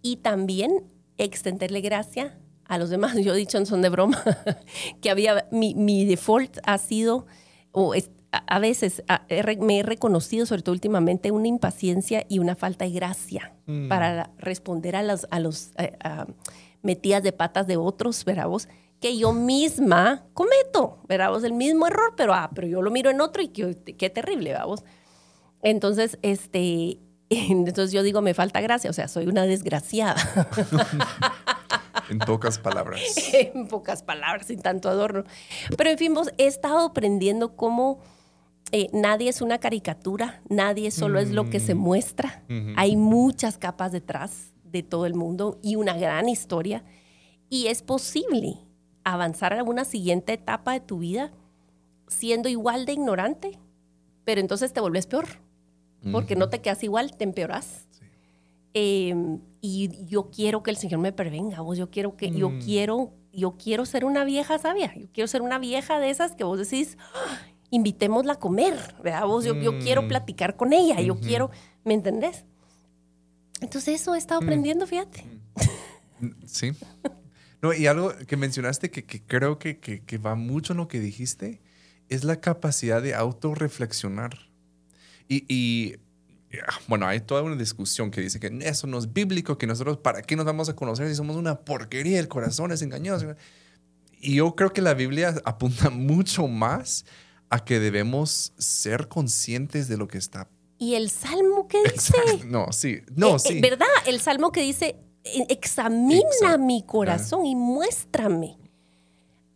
y 0.00 0.18
también 0.18 0.84
extenderle 1.18 1.80
gracia 1.80 2.38
a 2.66 2.78
los 2.78 2.88
demás. 2.88 3.16
Yo 3.20 3.34
he 3.34 3.36
dicho 3.36 3.58
en 3.58 3.66
son 3.66 3.82
de 3.82 3.88
broma 3.88 4.22
que 5.00 5.10
había 5.10 5.48
mi, 5.50 6.04
default 6.04 6.58
ha 6.62 6.78
sido, 6.78 7.26
o 7.72 7.94
a, 8.30 8.58
veces 8.60 9.02
me 9.58 9.80
he 9.80 9.82
reconocido, 9.82 10.46
sobre 10.46 10.62
todo 10.62 10.72
últimamente, 10.72 11.32
una 11.32 11.48
impaciencia 11.48 12.24
y 12.28 12.38
una 12.38 12.54
falta 12.54 12.84
de 12.84 12.92
gracia 12.92 13.56
mm. 13.66 13.88
para 13.88 14.30
responder 14.38 14.94
a 14.94 15.02
los, 15.02 15.26
a 15.32 15.40
los 15.40 15.72
metidas 16.82 17.24
de 17.24 17.32
patas 17.32 17.66
de 17.66 17.76
otros, 17.76 18.24
¿verdad 18.24 18.46
vos? 18.46 18.68
Que 19.00 19.18
yo 19.18 19.32
misma 19.32 20.26
cometo, 20.32 21.00
¿verdad 21.08 21.30
vos? 21.30 21.42
El 21.42 21.54
mismo 21.54 21.88
error, 21.88 22.14
pero, 22.16 22.34
ah, 22.34 22.52
pero 22.54 22.68
yo 22.68 22.82
lo 22.82 22.92
miro 22.92 23.10
en 23.10 23.20
otro 23.20 23.42
y 23.42 23.48
qué, 23.48 23.76
qué 23.98 24.10
terrible, 24.10 24.50
¿verdad 24.50 24.66
vos? 24.66 24.84
Entonces, 25.64 26.18
este, 26.22 26.98
entonces 27.30 27.90
yo 27.90 28.04
digo, 28.04 28.20
me 28.22 28.34
falta 28.34 28.60
gracia, 28.60 28.90
o 28.90 28.92
sea, 28.92 29.08
soy 29.08 29.26
una 29.26 29.46
desgraciada. 29.46 30.16
en 32.10 32.18
pocas 32.18 32.58
palabras. 32.58 33.00
en 33.32 33.66
pocas 33.66 34.04
palabras, 34.04 34.46
sin 34.46 34.60
tanto 34.60 34.88
adorno. 34.88 35.24
Pero 35.76 35.90
en 35.90 35.98
fin, 35.98 36.14
vos 36.14 36.30
he 36.38 36.46
estado 36.46 36.80
aprendiendo 36.80 37.56
cómo 37.56 37.98
eh, 38.72 38.88
nadie 38.92 39.30
es 39.30 39.40
una 39.40 39.58
caricatura, 39.58 40.42
nadie 40.48 40.90
solo 40.90 41.18
es 41.18 41.30
lo 41.30 41.48
que 41.48 41.60
se 41.60 41.74
mm. 41.74 41.78
muestra. 41.78 42.44
Hay 42.76 42.96
muchas 42.96 43.56
capas 43.56 43.90
detrás 43.90 44.52
de 44.64 44.82
todo 44.82 45.06
el 45.06 45.14
mundo 45.14 45.58
y 45.62 45.76
una 45.76 45.94
gran 45.96 46.28
historia. 46.28 46.84
Y 47.48 47.68
es 47.68 47.82
posible 47.82 48.58
avanzar 49.02 49.54
a 49.54 49.62
una 49.62 49.84
siguiente 49.84 50.34
etapa 50.34 50.72
de 50.72 50.80
tu 50.80 50.98
vida 50.98 51.32
siendo 52.08 52.50
igual 52.50 52.84
de 52.84 52.92
ignorante, 52.92 53.58
pero 54.24 54.40
entonces 54.40 54.72
te 54.72 54.80
vuelves 54.80 55.06
peor 55.06 55.43
porque 56.12 56.36
no 56.36 56.48
te 56.48 56.60
quedas 56.60 56.82
igual, 56.82 57.16
te 57.16 57.24
empeoras. 57.24 57.88
Em, 58.74 59.40
y 59.60 60.04
yo 60.06 60.30
quiero 60.30 60.62
que 60.62 60.70
el 60.70 60.76
Señor 60.76 61.00
me 61.00 61.12
prevenga, 61.12 61.60
vos, 61.60 61.78
yo 61.78 61.90
quiero 61.90 62.16
que, 62.16 62.30
yo 62.30 62.50
mm. 62.50 62.60
quiero, 62.60 63.14
yo 63.32 63.56
quiero 63.56 63.86
ser 63.86 64.04
una 64.04 64.24
vieja 64.24 64.58
sabia, 64.58 64.92
yo 64.96 65.06
quiero 65.12 65.28
ser 65.28 65.42
una 65.42 65.58
vieja 65.58 66.00
de 66.00 66.10
esas 66.10 66.34
que 66.34 66.42
vos 66.42 66.58
decís, 66.58 66.98
¡Ah! 67.14 67.38
invitémosla 67.70 68.34
a 68.34 68.38
comer, 68.38 68.74
¿verdad? 69.02 69.26
Vos, 69.26 69.44
yo, 69.44 69.54
yo, 69.54 69.78
quiero 69.78 70.02
mm. 70.02 70.08
platicar 70.08 70.56
con 70.56 70.72
ella, 70.72 71.00
yo 71.00 71.16
quiero, 71.20 71.50
¿me 71.84 71.94
entendés? 71.94 72.44
Entonces 73.60 74.00
eso 74.00 74.14
he 74.14 74.18
estado 74.18 74.40
mm. 74.40 74.44
aprendiendo, 74.44 74.86
fíjate. 74.86 75.24
Sí. 76.46 76.72
No, 77.62 77.72
y 77.72 77.86
algo 77.86 78.12
que 78.26 78.36
mencionaste 78.36 78.90
que, 78.90 79.04
que 79.04 79.22
creo 79.22 79.58
que, 79.58 79.78
que, 79.78 80.02
que, 80.04 80.18
va 80.18 80.34
mucho 80.34 80.72
en 80.72 80.78
lo 80.78 80.88
que 80.88 81.00
dijiste, 81.00 81.62
es 82.08 82.24
la 82.24 82.40
capacidad 82.40 83.00
de 83.00 83.14
autorreflexionar. 83.14 84.53
Y, 85.28 85.96
bueno, 86.86 87.06
hay 87.06 87.20
toda 87.20 87.42
una 87.42 87.56
discusión 87.56 88.10
que 88.10 88.20
dice 88.20 88.38
que 88.38 88.56
eso 88.62 88.86
no 88.86 88.98
es 88.98 89.12
bíblico, 89.12 89.58
que 89.58 89.66
nosotros, 89.66 89.98
¿para 89.98 90.22
qué 90.22 90.36
nos 90.36 90.44
vamos 90.44 90.68
a 90.68 90.76
conocer 90.76 91.08
si 91.08 91.14
somos 91.14 91.36
una 91.36 91.60
porquería? 91.60 92.20
El 92.20 92.28
corazón 92.28 92.72
es 92.72 92.82
engañoso. 92.82 93.34
Y 94.20 94.36
yo 94.36 94.54
creo 94.54 94.72
que 94.72 94.82
la 94.82 94.94
Biblia 94.94 95.34
apunta 95.44 95.90
mucho 95.90 96.46
más 96.46 97.04
a 97.50 97.64
que 97.64 97.78
debemos 97.80 98.52
ser 98.58 99.08
conscientes 99.08 99.88
de 99.88 99.96
lo 99.96 100.08
que 100.08 100.18
está. 100.18 100.48
¿Y 100.78 100.94
el 100.94 101.10
salmo 101.10 101.68
que 101.68 101.78
dice? 101.82 102.44
No, 102.46 102.72
sí, 102.72 103.00
no, 103.14 103.32
eh, 103.32 103.36
eh, 103.36 103.38
sí. 103.38 103.60
¿Verdad? 103.60 103.86
El 104.06 104.20
salmo 104.20 104.50
que 104.52 104.60
dice, 104.60 104.96
e, 105.24 105.46
examina 105.48 106.58
mi 106.58 106.84
corazón 106.84 107.46
y 107.46 107.54
muéstrame 107.54 108.58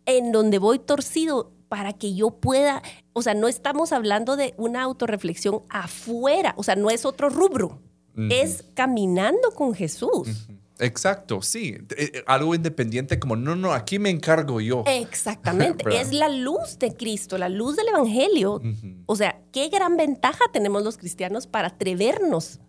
en 0.05 0.31
donde 0.31 0.57
voy 0.57 0.79
torcido 0.79 1.51
para 1.69 1.93
que 1.93 2.15
yo 2.15 2.31
pueda, 2.31 2.81
o 3.13 3.21
sea, 3.21 3.35
no 3.35 3.47
estamos 3.47 3.93
hablando 3.93 4.35
de 4.35 4.55
una 4.57 4.81
autorreflexión 4.81 5.61
afuera, 5.69 6.53
o 6.57 6.63
sea, 6.63 6.75
no 6.75 6.89
es 6.89 7.05
otro 7.05 7.29
rubro, 7.29 7.79
es 8.29 8.65
caminando 8.73 9.51
con 9.55 9.73
Jesús. 9.73 10.49
Exacto, 10.79 11.41
sí. 11.41 11.77
Eh, 11.95 12.11
eh, 12.13 12.23
algo 12.25 12.55
independiente 12.55 13.19
como, 13.19 13.35
no, 13.35 13.55
no, 13.55 13.73
aquí 13.73 13.99
me 13.99 14.09
encargo 14.09 14.59
yo. 14.59 14.83
Exactamente. 14.87 15.83
es 16.01 16.11
la 16.11 16.27
luz 16.29 16.79
de 16.79 16.93
Cristo, 16.95 17.37
la 17.37 17.49
luz 17.49 17.75
del 17.75 17.89
Evangelio. 17.89 18.61
O 19.05 19.15
sea, 19.15 19.41
qué 19.51 19.69
gran 19.69 19.95
ventaja 19.97 20.39
tenemos 20.51 20.83
los 20.83 20.97
cristianos 20.97 21.47
para 21.47 21.69
atrevernos 21.69 22.59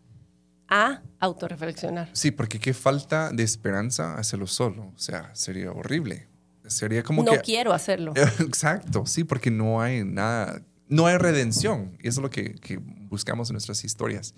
a 0.68 1.02
autorreflexionar. 1.18 2.10
Sí, 2.12 2.30
porque 2.30 2.58
qué 2.58 2.74
falta 2.74 3.30
de 3.30 3.42
esperanza 3.42 4.16
hacerlo 4.16 4.46
solo. 4.46 4.92
O 4.94 4.98
sea, 4.98 5.34
sería 5.34 5.72
horrible 5.72 6.29
sería 6.70 7.02
como 7.02 7.22
no 7.22 7.32
que... 7.32 7.36
No 7.36 7.42
quiero 7.42 7.72
hacerlo. 7.72 8.12
Exacto, 8.40 9.04
sí, 9.06 9.24
porque 9.24 9.50
no 9.50 9.80
hay 9.80 10.04
nada, 10.04 10.62
no 10.88 11.06
hay 11.06 11.16
redención. 11.18 11.96
Y 12.02 12.08
eso 12.08 12.20
es 12.20 12.22
lo 12.22 12.30
que, 12.30 12.54
que 12.54 12.78
buscamos 12.78 13.50
en 13.50 13.54
nuestras 13.54 13.84
historias. 13.84 14.34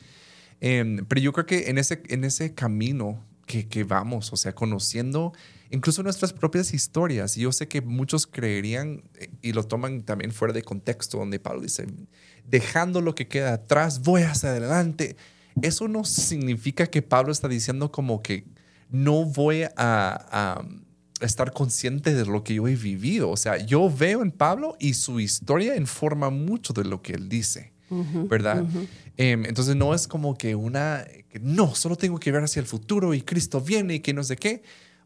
Em, 0.60 1.04
pero 1.06 1.20
yo 1.20 1.32
creo 1.32 1.46
que 1.46 1.70
en 1.70 1.78
ese, 1.78 2.02
en 2.08 2.24
ese 2.24 2.54
camino 2.54 3.24
que, 3.46 3.66
que, 3.66 3.84
vamos, 3.84 4.32
o 4.32 4.36
sea, 4.36 4.54
conociendo 4.54 5.32
incluso 5.70 6.02
nuestras 6.02 6.32
propias 6.32 6.72
historias, 6.74 7.34
yo 7.34 7.50
sé 7.50 7.66
que 7.66 7.80
muchos 7.80 8.26
creerían 8.26 9.02
eh, 9.14 9.30
y 9.40 9.52
lo 9.52 9.64
toman 9.64 10.02
también 10.02 10.30
fuera 10.30 10.54
de 10.54 10.62
contexto, 10.62 11.18
donde 11.18 11.40
Pablo 11.40 11.62
dice, 11.62 11.86
dejando 12.46 13.00
lo 13.00 13.14
que 13.14 13.26
queda 13.26 13.54
atrás, 13.54 14.02
voy 14.02 14.22
hacia 14.22 14.50
adelante. 14.50 15.16
Eso 15.60 15.88
no 15.88 16.04
significa 16.04 16.86
que 16.86 17.02
Pablo 17.02 17.32
está 17.32 17.48
diciendo 17.48 17.90
como 17.90 18.22
que 18.22 18.44
no 18.88 19.24
voy 19.24 19.64
a 19.76 20.62
estar 21.22 21.52
consciente 21.52 22.14
de 22.14 22.26
lo 22.26 22.44
que 22.44 22.54
yo 22.54 22.68
he 22.68 22.76
vivido. 22.76 23.30
O 23.30 23.36
sea, 23.36 23.58
yo 23.58 23.90
veo 23.90 24.22
en 24.22 24.30
Pablo 24.30 24.76
y 24.78 24.94
su 24.94 25.20
historia 25.20 25.76
informa 25.76 26.30
mucho 26.30 26.72
de 26.72 26.84
lo 26.84 27.02
que 27.02 27.14
él 27.14 27.28
dice, 27.28 27.72
¿verdad? 28.28 28.64
Em, 29.16 29.44
entonces 29.44 29.76
no 29.76 29.94
es 29.94 30.08
como 30.08 30.36
que 30.36 30.54
una, 30.54 31.04
no, 31.40 31.74
solo 31.74 31.96
tengo 31.96 32.18
que 32.18 32.32
ver 32.32 32.42
hacia 32.42 32.60
el 32.60 32.66
futuro 32.66 33.14
y 33.14 33.22
Cristo 33.22 33.60
viene 33.60 33.96
y 33.96 34.00
que 34.00 34.14
no 34.14 34.24
sé 34.24 34.36
qué. 34.36 34.62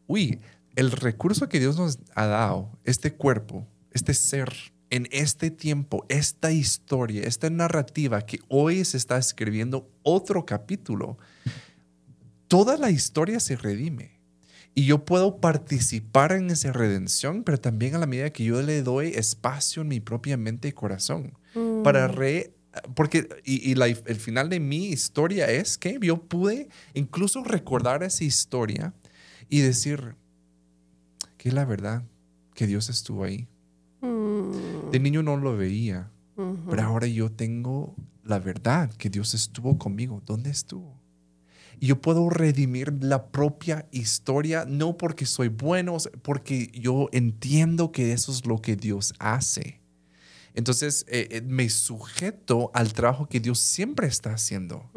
Uy, 0.07 0.39
el 0.75 0.91
recurso 0.91 1.49
que 1.49 1.59
Dios 1.59 1.77
nos 1.77 1.99
ha 2.15 2.25
dado, 2.25 2.71
este 2.83 3.13
cuerpo, 3.13 3.67
este 3.91 4.13
ser, 4.13 4.53
en 4.89 5.07
este 5.11 5.51
tiempo, 5.51 6.05
esta 6.07 6.51
historia, 6.51 7.23
esta 7.23 7.49
narrativa 7.49 8.21
que 8.21 8.39
hoy 8.47 8.85
se 8.85 8.97
está 8.97 9.17
escribiendo 9.17 9.91
otro 10.03 10.45
capítulo, 10.45 11.17
toda 12.47 12.77
la 12.77 12.89
historia 12.89 13.39
se 13.39 13.57
redime 13.57 14.16
y 14.77 14.85
yo 14.85 15.05
puedo 15.05 15.37
participar 15.41 16.33
en 16.33 16.51
esa 16.51 16.71
redención, 16.71 17.41
pero 17.41 17.59
también 17.59 17.95
a 17.95 17.97
la 17.97 18.05
medida 18.05 18.29
que 18.29 18.43
yo 18.43 18.61
le 18.61 18.83
doy 18.83 19.07
espacio 19.07 19.81
en 19.81 19.87
mi 19.87 19.99
propia 19.99 20.37
mente 20.37 20.67
y 20.67 20.71
corazón 20.71 21.33
para 21.83 22.07
mm. 22.07 22.11
re... 22.11 22.53
Porque, 22.93 23.27
y, 23.43 23.71
el 23.71 24.15
final 24.17 24.49
de 24.51 24.59
mi 24.59 24.89
historia 24.89 25.49
es 25.49 25.79
que 25.79 25.97
yo 25.99 26.21
pude 26.21 26.69
incluso 26.93 27.43
recordar 27.43 28.03
esa 28.03 28.23
historia 28.23 28.93
y 29.49 29.61
decir 29.61 30.13
que 31.39 31.51
la 31.51 31.65
verdad, 31.65 32.03
que 32.53 32.67
Dios 32.67 32.89
estuvo 32.89 33.23
ahí. 33.23 33.47
Mm. 34.01 34.91
De 34.91 34.99
niño 34.99 35.23
no 35.23 35.37
lo 35.37 35.57
veía, 35.57 36.11
pero 36.69 36.83
ahora 36.83 37.07
yo 37.07 37.31
tengo 37.31 37.95
la 38.23 38.37
verdad 38.37 38.91
que 38.93 39.09
Dios 39.09 39.33
estuvo 39.33 39.79
conmigo. 39.79 40.21
¿Dónde 40.23 40.51
estuvo? 40.51 40.99
Y 41.79 41.87
yo 41.87 42.01
puedo 42.01 42.29
redimir 42.29 42.93
la 43.01 43.27
propia 43.27 43.87
historia, 43.91 44.65
no 44.67 44.97
porque 44.97 45.25
soy 45.25 45.49
bueno, 45.49 45.97
porque 46.23 46.71
yo 46.73 47.09
entiendo 47.11 47.91
que 47.91 48.13
eso 48.13 48.31
es 48.31 48.45
lo 48.45 48.61
que 48.61 48.75
Dios 48.75 49.13
hace. 49.19 49.79
Entonces 50.57 51.05
eh, 51.07 51.27
eh, 51.29 51.41
me 51.41 51.69
sujeto 51.69 52.71
al 52.73 52.91
trabajo 52.93 53.29
que 53.29 53.39
Dios 53.39 53.59
siempre 53.59 54.07
está 54.07 54.33
haciendo, 54.33 54.89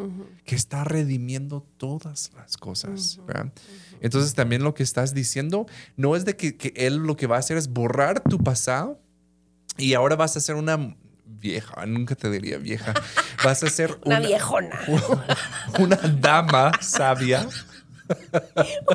que 0.46 0.54
está 0.56 0.84
redimiendo 0.84 1.66
todas 1.76 2.32
las 2.34 2.56
cosas. 2.56 3.20
Entonces 4.00 4.32
también 4.32 4.62
lo 4.62 4.72
que 4.72 4.82
estás 4.82 5.12
diciendo 5.12 5.66
no 5.98 6.16
es 6.16 6.24
de 6.24 6.34
que, 6.34 6.56
que 6.56 6.72
Él 6.76 6.96
lo 6.96 7.14
que 7.14 7.26
va 7.26 7.36
a 7.36 7.40
hacer 7.40 7.58
es 7.58 7.68
borrar 7.68 8.22
tu 8.22 8.38
pasado 8.38 9.02
y 9.76 9.92
ahora 9.92 10.16
vas 10.16 10.34
a 10.34 10.40
ser 10.40 10.54
una 10.54 10.96
vieja, 11.38 11.86
nunca 11.86 12.14
te 12.14 12.30
diría 12.30 12.58
vieja. 12.58 12.94
Vas 13.44 13.62
a 13.62 13.70
ser 13.70 13.98
una, 14.04 14.20
viejona. 14.20 14.78
Una, 15.78 15.96
dama 15.96 16.72
sabia. 16.80 17.46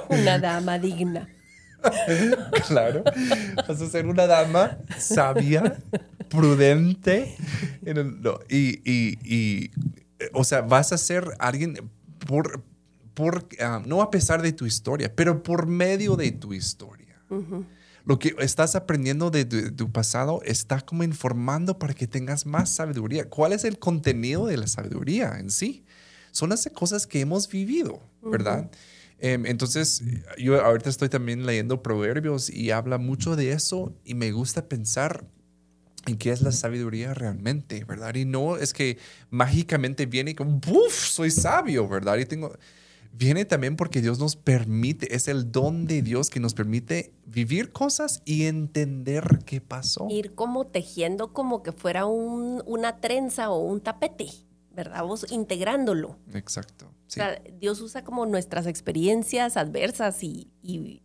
Una 0.10 0.39
dama 0.39 0.80
digna. 0.80 1.30
Claro. 2.67 3.04
Vas 3.67 3.80
a 3.80 3.88
ser 3.88 4.08
una 4.08 4.26
dama 4.26 4.80
sabia 4.98 5.78
prudente. 6.30 7.36
y, 8.50 9.71
o 10.34 10.43
sea, 10.43 10.62
vas 10.62 10.91
a 10.93 10.98
ser 10.98 11.36
alguien 11.38 11.78
por, 12.26 12.63
por 13.13 13.48
ah, 13.60 13.84
no 13.86 14.02
a 14.02 14.10
pesar 14.10 14.41
de 14.41 14.52
tu 14.52 14.65
historia, 14.65 15.13
pero 15.15 15.43
por 15.43 15.67
medio 15.67 16.15
de 16.15 16.32
tu 16.32 16.54
historia. 16.54 17.21
Lo 18.06 18.20
que 18.20 18.36
estás 18.39 18.76
aprendiendo 18.76 19.32
de 19.32 19.46
tu, 19.46 19.91
pasado 19.91 20.41
está 20.46 20.82
como 20.82 21.04
informando 21.04 21.80
para 21.80 21.96
que 21.96 22.08
tengas 22.08 22.46
más 22.46 22.70
sabiduría. 22.70 23.30
¿Cuál 23.30 23.54
es 23.54 23.63
el 23.63 23.80
contenido 23.80 24.46
de 24.46 24.58
la 24.58 24.68
sabiduría 24.68 25.39
en 25.39 25.50
sí? 25.50 25.84
Son 26.32 26.50
las 26.50 26.70
cosas 26.74 27.08
que 27.08 27.22
hemos 27.22 27.50
vivido, 27.50 28.00
¿verdad? 28.22 28.70
Em, 29.18 29.46
entonces, 29.48 30.04
yo 30.38 30.63
ahorita 30.63 30.89
estoy 30.89 31.10
también 31.10 31.48
leyendo 31.48 31.82
proverbios 31.82 32.50
y 32.50 32.72
habla 32.72 33.00
mucho 33.00 33.36
de 33.36 33.54
eso 33.54 33.96
y 34.04 34.13
me 34.13 34.32
gusta 34.32 34.68
pensar 34.68 35.26
en 36.06 36.18
qué 36.18 36.30
es 36.30 36.41
la 36.41 36.52
sabiduría 36.52 37.15
realmente, 37.15 37.84
¿verdad? 37.86 38.13
Y 38.13 38.26
no 38.26 38.58
es 38.58 38.74
que 38.74 39.00
mágicamente 39.32 40.06
viene 40.06 40.32
y 40.32 40.36
como, 40.36 40.60
¡buf! 40.60 40.94
Soy 40.94 41.32
sabio, 41.32 41.88
¿verdad? 41.88 42.18
Y 42.18 42.26
tengo... 42.26 42.56
Viene 43.17 43.45
también 43.45 43.78
porque 43.78 44.01
Dios 44.01 44.19
nos 44.19 44.36
permite, 44.36 45.15
es 45.15 45.28
el 45.28 45.51
don 45.51 45.88
de 45.88 46.01
Dios 46.01 46.30
que 46.30 46.39
nos 46.39 46.54
permite 46.54 47.13
vivir 47.25 47.71
cosas 47.71 48.21
y 48.25 48.45
entender 48.45 49.39
qué 49.45 49.62
pasó. 49.62 50.08
Ir 50.10 50.36
como 50.36 50.67
tejiendo 50.67 51.32
como 51.32 51.63
que 51.63 51.71
fuera 51.71 52.06
un, 52.06 52.62
una 52.65 52.97
trenza 52.99 53.49
o 53.49 53.60
un 53.60 53.80
tapete. 53.80 54.28
¿verdad? 54.75 55.04
Vos 55.06 55.25
integrándolo. 55.32 56.17
Exacto. 56.34 56.88
O 57.08 57.10
sea, 57.10 57.41
Dios 57.60 57.80
usa 57.80 58.04
como 58.04 58.25
nuestras 58.25 58.67
experiencias 58.67 59.58
adversas 59.58 60.21
y, 60.21 60.51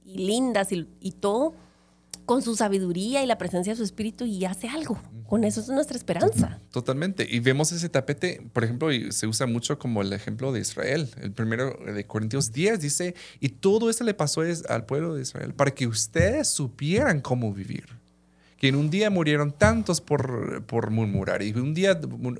lindas 0.04 0.72
y, 0.72 1.12
todo 1.12 1.54
con 2.30 2.42
su 2.42 2.54
sabiduría 2.54 3.24
y 3.24 3.26
la 3.26 3.38
presencia 3.38 3.72
de 3.72 3.76
su 3.76 3.82
espíritu 3.82 4.24
y 4.24 4.44
hace 4.44 4.68
algo. 4.68 5.02
Con 5.26 5.42
eso 5.42 5.60
es 5.60 5.66
nuestra 5.66 5.96
esperanza. 5.96 6.60
Totalmente. 6.70 7.26
Y 7.28 7.40
vemos 7.40 7.72
ese 7.72 7.88
tapete, 7.88 8.40
por 8.52 8.62
ejemplo, 8.62 8.92
y 8.92 9.10
se 9.10 9.26
usa 9.26 9.48
mucho 9.48 9.80
como 9.80 10.00
el 10.00 10.12
ejemplo 10.12 10.52
de 10.52 10.60
Israel. 10.60 11.10
El 11.20 11.32
primero 11.32 11.76
de 11.84 12.06
Corintios 12.06 12.52
10 12.52 12.78
dice, 12.78 13.16
y 13.40 13.48
todo 13.48 13.90
eso 13.90 14.04
le 14.04 14.14
pasó 14.14 14.42
al 14.68 14.86
pueblo 14.86 15.16
de 15.16 15.22
Israel 15.22 15.54
para 15.54 15.72
que 15.72 15.88
ustedes 15.88 16.46
supieran 16.46 17.20
cómo 17.20 17.52
vivir 17.52 17.98
que 18.58 18.68
en 18.68 18.76
un 18.76 18.90
día 18.90 19.10
murieron 19.10 19.50
tantos 19.50 20.00
por, 20.00 20.62
por 20.66 20.90
murmurar 20.90 21.42
y 21.42 21.50
un 21.54 21.74
día 21.74 21.98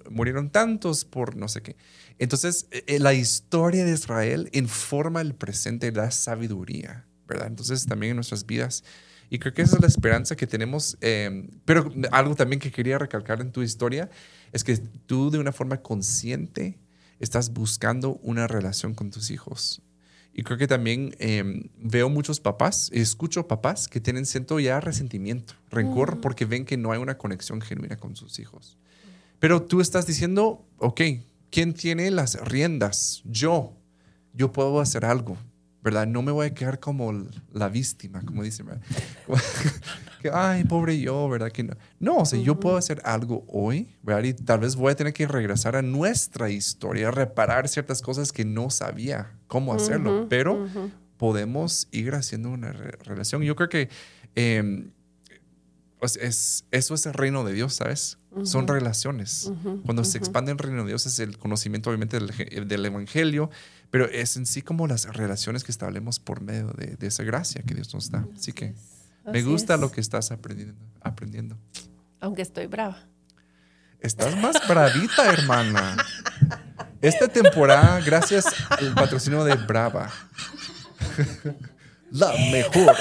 murieron 0.09 0.51
tantos 0.51 1.05
por 1.05 1.35
no 1.35 1.49
sé 1.49 1.63
qué. 1.63 1.75
Entonces, 2.21 2.69
eh, 2.71 3.01
la 3.01 3.13
historia 3.13 3.85
de 3.85 3.95
Israel 3.95 4.51
informa 4.53 5.21
el 5.21 5.35
presente, 5.35 5.91
la 5.91 6.13
sabiduría, 6.13 7.07
¿verdad? 7.27 7.49
Entonces, 7.49 7.87
también 7.87 8.11
en 8.11 8.17
nuestras 8.19 8.47
vidas. 8.47 8.85
Y 9.31 9.39
creo 9.39 9.55
que 9.55 9.63
esa 9.63 9.77
es 9.77 9.81
la 9.81 9.89
esperanza 9.89 10.35
que 10.35 10.49
tenemos. 10.49 10.99
Em, 11.01 11.49
pero 11.65 11.91
algo 12.11 12.35
también 12.35 12.59
que 12.59 12.73
quería 12.73 12.99
recalcar 12.99 13.41
en 13.41 13.53
tu 13.53 13.63
historia 13.63 14.11
es 14.53 14.65
que 14.65 14.77
tú 14.77 15.31
de 15.31 15.39
una 15.39 15.53
forma 15.53 15.81
consciente 15.81 16.79
estás 17.21 17.53
buscando 17.53 18.17
una 18.23 18.49
relación 18.49 18.95
con 18.95 19.11
tus 19.11 19.31
hijos. 19.31 19.83
Y 20.33 20.43
creo 20.43 20.59
que 20.59 20.67
también 20.67 21.15
em, 21.19 21.69
veo 21.77 22.09
muchos 22.09 22.41
papás, 22.41 22.91
escucho 22.93 23.47
papás 23.47 23.89
que 23.89 24.01
tienen 24.01 24.27
siento 24.27 24.59
ya 24.59 24.81
resentimiento, 24.81 25.55
rencor, 25.71 26.21
porque 26.21 26.45
ven 26.45 26.65
que 26.65 26.77
no 26.77 26.93
hay 26.93 26.99
una 26.99 27.19
conexión 27.19 27.61
genuina 27.61 27.97
con 27.97 28.17
sus 28.17 28.39
hijos. 28.39 28.79
Pero 29.39 29.63
tú 29.63 29.81
estás 29.81 30.07
diciendo, 30.07 30.65
ok, 30.79 31.01
¿quién 31.51 31.73
tiene 31.75 32.11
las 32.11 32.41
riendas? 32.41 33.23
Yo. 33.25 33.77
Yo 34.33 34.53
puedo 34.53 34.81
hacer 34.81 35.05
algo. 35.05 35.37
¿Verdad? 35.83 36.07
No 36.07 36.23
me 36.23 36.33
voy 36.33 36.47
a 36.47 36.55
quedar 36.55 36.79
como 36.79 37.27
la 37.53 37.69
víctima, 37.69 38.23
como 38.23 38.43
dicen, 38.43 38.67
¿verdad? 38.67 38.83
que, 40.23 40.31
ay, 40.33 40.65
pobre 40.65 41.01
yo, 41.01 41.29
¿verdad? 41.29 41.51
Que 41.51 41.63
no. 41.63 41.75
No, 41.99 42.17
o 42.19 42.25
sea, 42.27 42.39
yo 42.39 42.61
puedo 42.61 42.77
hacer 42.77 43.01
algo 43.05 43.45
hoy, 43.49 43.89
¿verdad? 44.03 44.25
Y 44.25 44.35
tal 44.35 44.61
vez 44.61 44.77
voy 44.77 44.93
a 44.93 44.97
tener 44.97 45.13
que 45.13 45.27
regresar 45.27 45.77
a 45.77 45.83
nuestra 45.83 46.51
historia, 46.51 47.11
reparar 47.11 47.69
ciertas 47.69 48.03
cosas 48.03 48.33
que 48.33 48.45
no 48.45 48.71
sabía 48.71 49.33
cómo 49.47 49.75
hacerlo, 49.75 50.27
pero 50.29 50.67
podemos 51.17 51.89
ir 51.91 52.15
haciendo 52.15 52.51
una 52.51 52.73
relación. 52.73 53.43
Yo 53.43 53.57
creo 53.57 53.69
que 53.69 53.89
em, 54.35 54.91
pues 56.01 56.17
es, 56.17 56.65
eso 56.71 56.95
es 56.95 57.05
el 57.05 57.13
reino 57.13 57.45
de 57.45 57.53
Dios, 57.53 57.75
¿sabes? 57.75 58.19
Son 58.45 58.67
relaciones. 58.67 59.53
Cuando 59.85 60.03
se 60.03 60.17
expande 60.17 60.51
el 60.51 60.59
reino 60.59 60.83
de 60.83 60.89
Dios 60.89 61.05
es 61.05 61.19
el 61.19 61.37
conocimiento, 61.37 61.91
obviamente, 61.91 62.19
del, 62.19 62.69
del, 62.69 62.87
Evangelio, 62.87 63.51
pero 63.91 64.09
es 64.09 64.37
en 64.37 64.47
sí 64.47 64.63
como 64.63 64.87
las 64.87 65.05
relaciones 65.15 65.65
que 65.65 65.73
establecemos 65.73 66.21
por 66.21 66.41
medio 66.41 66.69
de, 66.69 66.97
de 66.97 67.07
esa 67.07 67.23
gracia 67.23 67.63
que 67.63 67.75
Dios 67.75 67.93
nos 67.93 68.11
da. 68.11 68.27
Así 68.37 68.53
que 68.53 68.75
me 69.25 69.43
gusta 69.43 69.77
lo 69.77 69.91
que 69.91 70.01
estás 70.01 70.31
aprendiendo, 70.31 70.75
aprendiendo. 71.01 71.57
Aunque 72.21 72.43
estoy 72.43 72.67
brava. 72.67 72.99
Estás 74.01 74.37
más 74.37 74.57
bravita, 74.67 75.31
hermana. 75.31 75.97
Esta 77.03 77.29
temporada, 77.29 78.01
gracias 78.01 78.47
al 78.71 78.95
patrocinio 78.95 79.45
de 79.45 79.55
Brava. 79.57 80.11
La 82.11 82.33
mejor. 82.51 82.97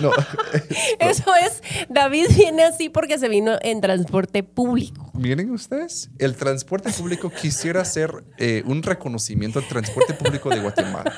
No. 0.00 0.10
Eso 0.98 1.34
es, 1.34 1.62
David 1.88 2.26
viene 2.36 2.64
así 2.64 2.88
porque 2.88 3.18
se 3.18 3.28
vino 3.28 3.58
en 3.62 3.80
transporte 3.80 4.42
público. 4.42 5.10
¿Vienen 5.14 5.50
ustedes? 5.50 6.10
El 6.18 6.36
transporte 6.36 6.90
público 6.92 7.30
quisiera 7.30 7.82
hacer 7.82 8.24
eh, 8.38 8.62
un 8.66 8.82
reconocimiento 8.82 9.58
al 9.58 9.68
transporte 9.68 10.14
público 10.14 10.48
de 10.48 10.60
Guatemala. 10.60 11.12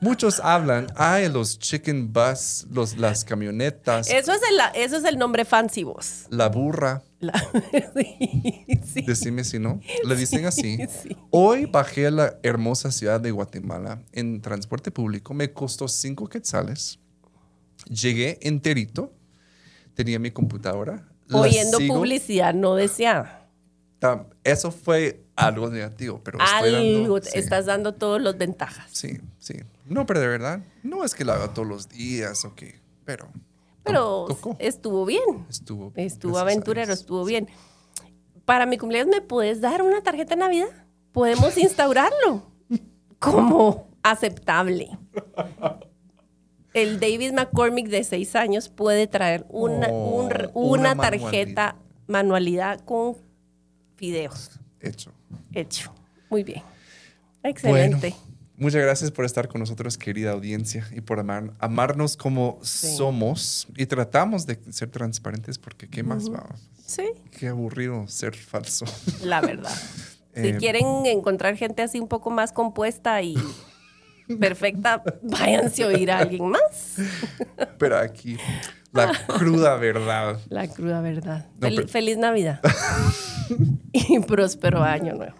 Muchos 0.00 0.40
hablan, 0.40 0.86
ay, 0.96 1.28
los 1.28 1.58
chicken 1.58 2.12
bus, 2.12 2.66
los, 2.70 2.96
las 2.96 3.24
camionetas. 3.24 4.10
Eso 4.10 4.32
es, 4.32 4.40
el, 4.42 4.82
eso 4.82 4.96
es 4.96 5.04
el 5.04 5.18
nombre 5.18 5.44
fancy 5.44 5.84
vos. 5.84 6.26
La 6.30 6.48
burra. 6.48 7.02
Decime 9.06 9.44
si 9.44 9.58
no. 9.58 9.80
Le 10.04 10.16
dicen 10.16 10.44
así. 10.46 10.78
Hoy 11.30 11.66
bajé 11.66 12.08
a 12.08 12.10
la 12.10 12.38
hermosa 12.42 12.90
ciudad 12.90 13.20
de 13.20 13.30
Guatemala 13.30 14.02
en 14.12 14.40
transporte 14.40 14.90
público. 14.90 15.34
Me 15.34 15.52
costó 15.52 15.86
cinco 15.88 16.28
quetzales. 16.28 16.98
Llegué 17.92 18.38
enterito. 18.42 19.12
Tenía 19.94 20.18
mi 20.18 20.30
computadora. 20.30 21.08
Oyendo 21.32 21.78
publicidad 21.86 22.54
no 22.54 22.74
deseada. 22.74 23.48
Eso 24.42 24.72
fue 24.72 25.24
algo 25.36 25.70
negativo, 25.70 26.20
pero 26.24 26.38
algo, 26.40 27.18
estás 27.18 27.66
dando 27.66 27.94
todas 27.94 28.20
las 28.20 28.36
ventajas. 28.36 28.90
Sí, 28.92 29.20
sí. 29.38 29.54
No, 29.86 30.06
pero 30.06 30.20
de 30.20 30.26
verdad, 30.26 30.60
no 30.82 31.04
es 31.04 31.14
que 31.14 31.24
lo 31.24 31.32
haga 31.32 31.54
todos 31.54 31.68
los 31.68 31.88
días 31.88 32.44
o 32.44 32.54
qué, 32.54 32.80
pero 33.04 33.28
pero 33.82 34.26
estuvo 34.58 35.04
bien. 35.04 35.46
Estuvo. 35.48 35.92
Estuvo 35.96 36.38
aventurero, 36.38 36.92
estuvo 36.92 37.24
bien. 37.24 37.48
Para 38.44 38.66
mi 38.66 38.78
cumpleaños, 38.78 39.08
¿me 39.14 39.20
puedes 39.20 39.60
dar 39.60 39.82
una 39.82 40.02
tarjeta 40.02 40.34
de 40.34 40.40
Navidad? 40.40 40.68
Podemos 41.12 41.56
instaurarlo 41.58 42.46
como 43.18 43.88
aceptable. 44.02 44.98
El 46.74 47.00
David 47.00 47.32
McCormick 47.32 47.88
de 47.88 48.02
seis 48.04 48.34
años 48.34 48.68
puede 48.68 49.06
traer 49.06 49.44
una, 49.48 49.88
oh, 49.90 50.28
una, 50.54 50.96
tarjeta 50.96 51.76
manualidad. 52.06 52.80
con 52.80 53.16
videos. 53.98 54.50
Hecho. 54.80 55.12
Hecho. 55.52 55.92
Muy 56.30 56.44
bien. 56.44 56.62
Excelente. 57.42 58.14
Muchas 58.56 58.82
gracias 58.82 59.10
por 59.10 59.24
estar 59.24 59.48
con 59.48 59.60
nosotros, 59.60 59.98
querida 59.98 60.32
audiencia, 60.32 60.86
y 60.92 61.00
por 61.00 61.18
amar, 61.18 61.52
amarnos 61.58 62.16
como 62.16 62.58
somos. 62.62 63.66
Y 63.76 63.86
tratamos 63.86 64.46
de 64.46 64.58
ser 64.70 64.90
transparentes 64.90 65.58
porque 65.58 65.88
¿qué 65.88 66.02
más 66.02 66.30
va? 66.30 66.54
Sí. 66.84 67.10
Qué 67.30 67.48
aburrido 67.48 68.06
ser 68.08 68.36
falso. 68.36 68.84
La 69.24 69.40
verdad. 69.40 69.74
si 70.34 70.48
eh, 70.48 70.56
quieren 70.58 71.06
encontrar 71.06 71.56
gente 71.56 71.82
así 71.82 71.98
un 71.98 72.08
poco 72.08 72.30
más 72.30 72.52
compuesta 72.52 73.20
y 73.22 73.36
perfecta, 74.38 75.02
váyanse 75.22 75.84
a 75.84 75.86
oír 75.88 76.10
a 76.10 76.18
alguien 76.18 76.48
más. 76.48 76.96
Pero 77.78 77.98
aquí, 77.98 78.36
la 78.92 79.12
cruda 79.26 79.76
verdad. 79.76 80.38
La 80.48 80.68
cruda 80.68 81.00
verdad. 81.00 81.46
Feliz 81.88 82.18
Navidad. 82.18 82.60
y 83.92 84.18
próspero 84.20 84.82
año 84.82 85.14
nuevo. 85.14 85.34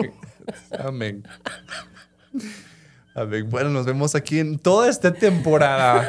Amén. 0.78 1.26
A 3.14 3.24
ver, 3.24 3.44
bueno, 3.44 3.70
nos 3.70 3.86
vemos 3.86 4.14
aquí 4.14 4.40
en 4.40 4.58
toda 4.58 4.88
esta 4.90 5.12
temporada. 5.12 6.08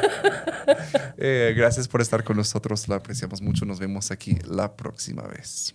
Eh, 1.16 1.54
gracias 1.56 1.88
por 1.88 2.00
estar 2.00 2.24
con 2.24 2.36
nosotros, 2.36 2.88
lo 2.88 2.94
apreciamos 2.94 3.40
mucho. 3.40 3.64
Nos 3.64 3.78
vemos 3.78 4.10
aquí 4.10 4.38
la 4.44 4.76
próxima 4.76 5.22
vez. 5.22 5.74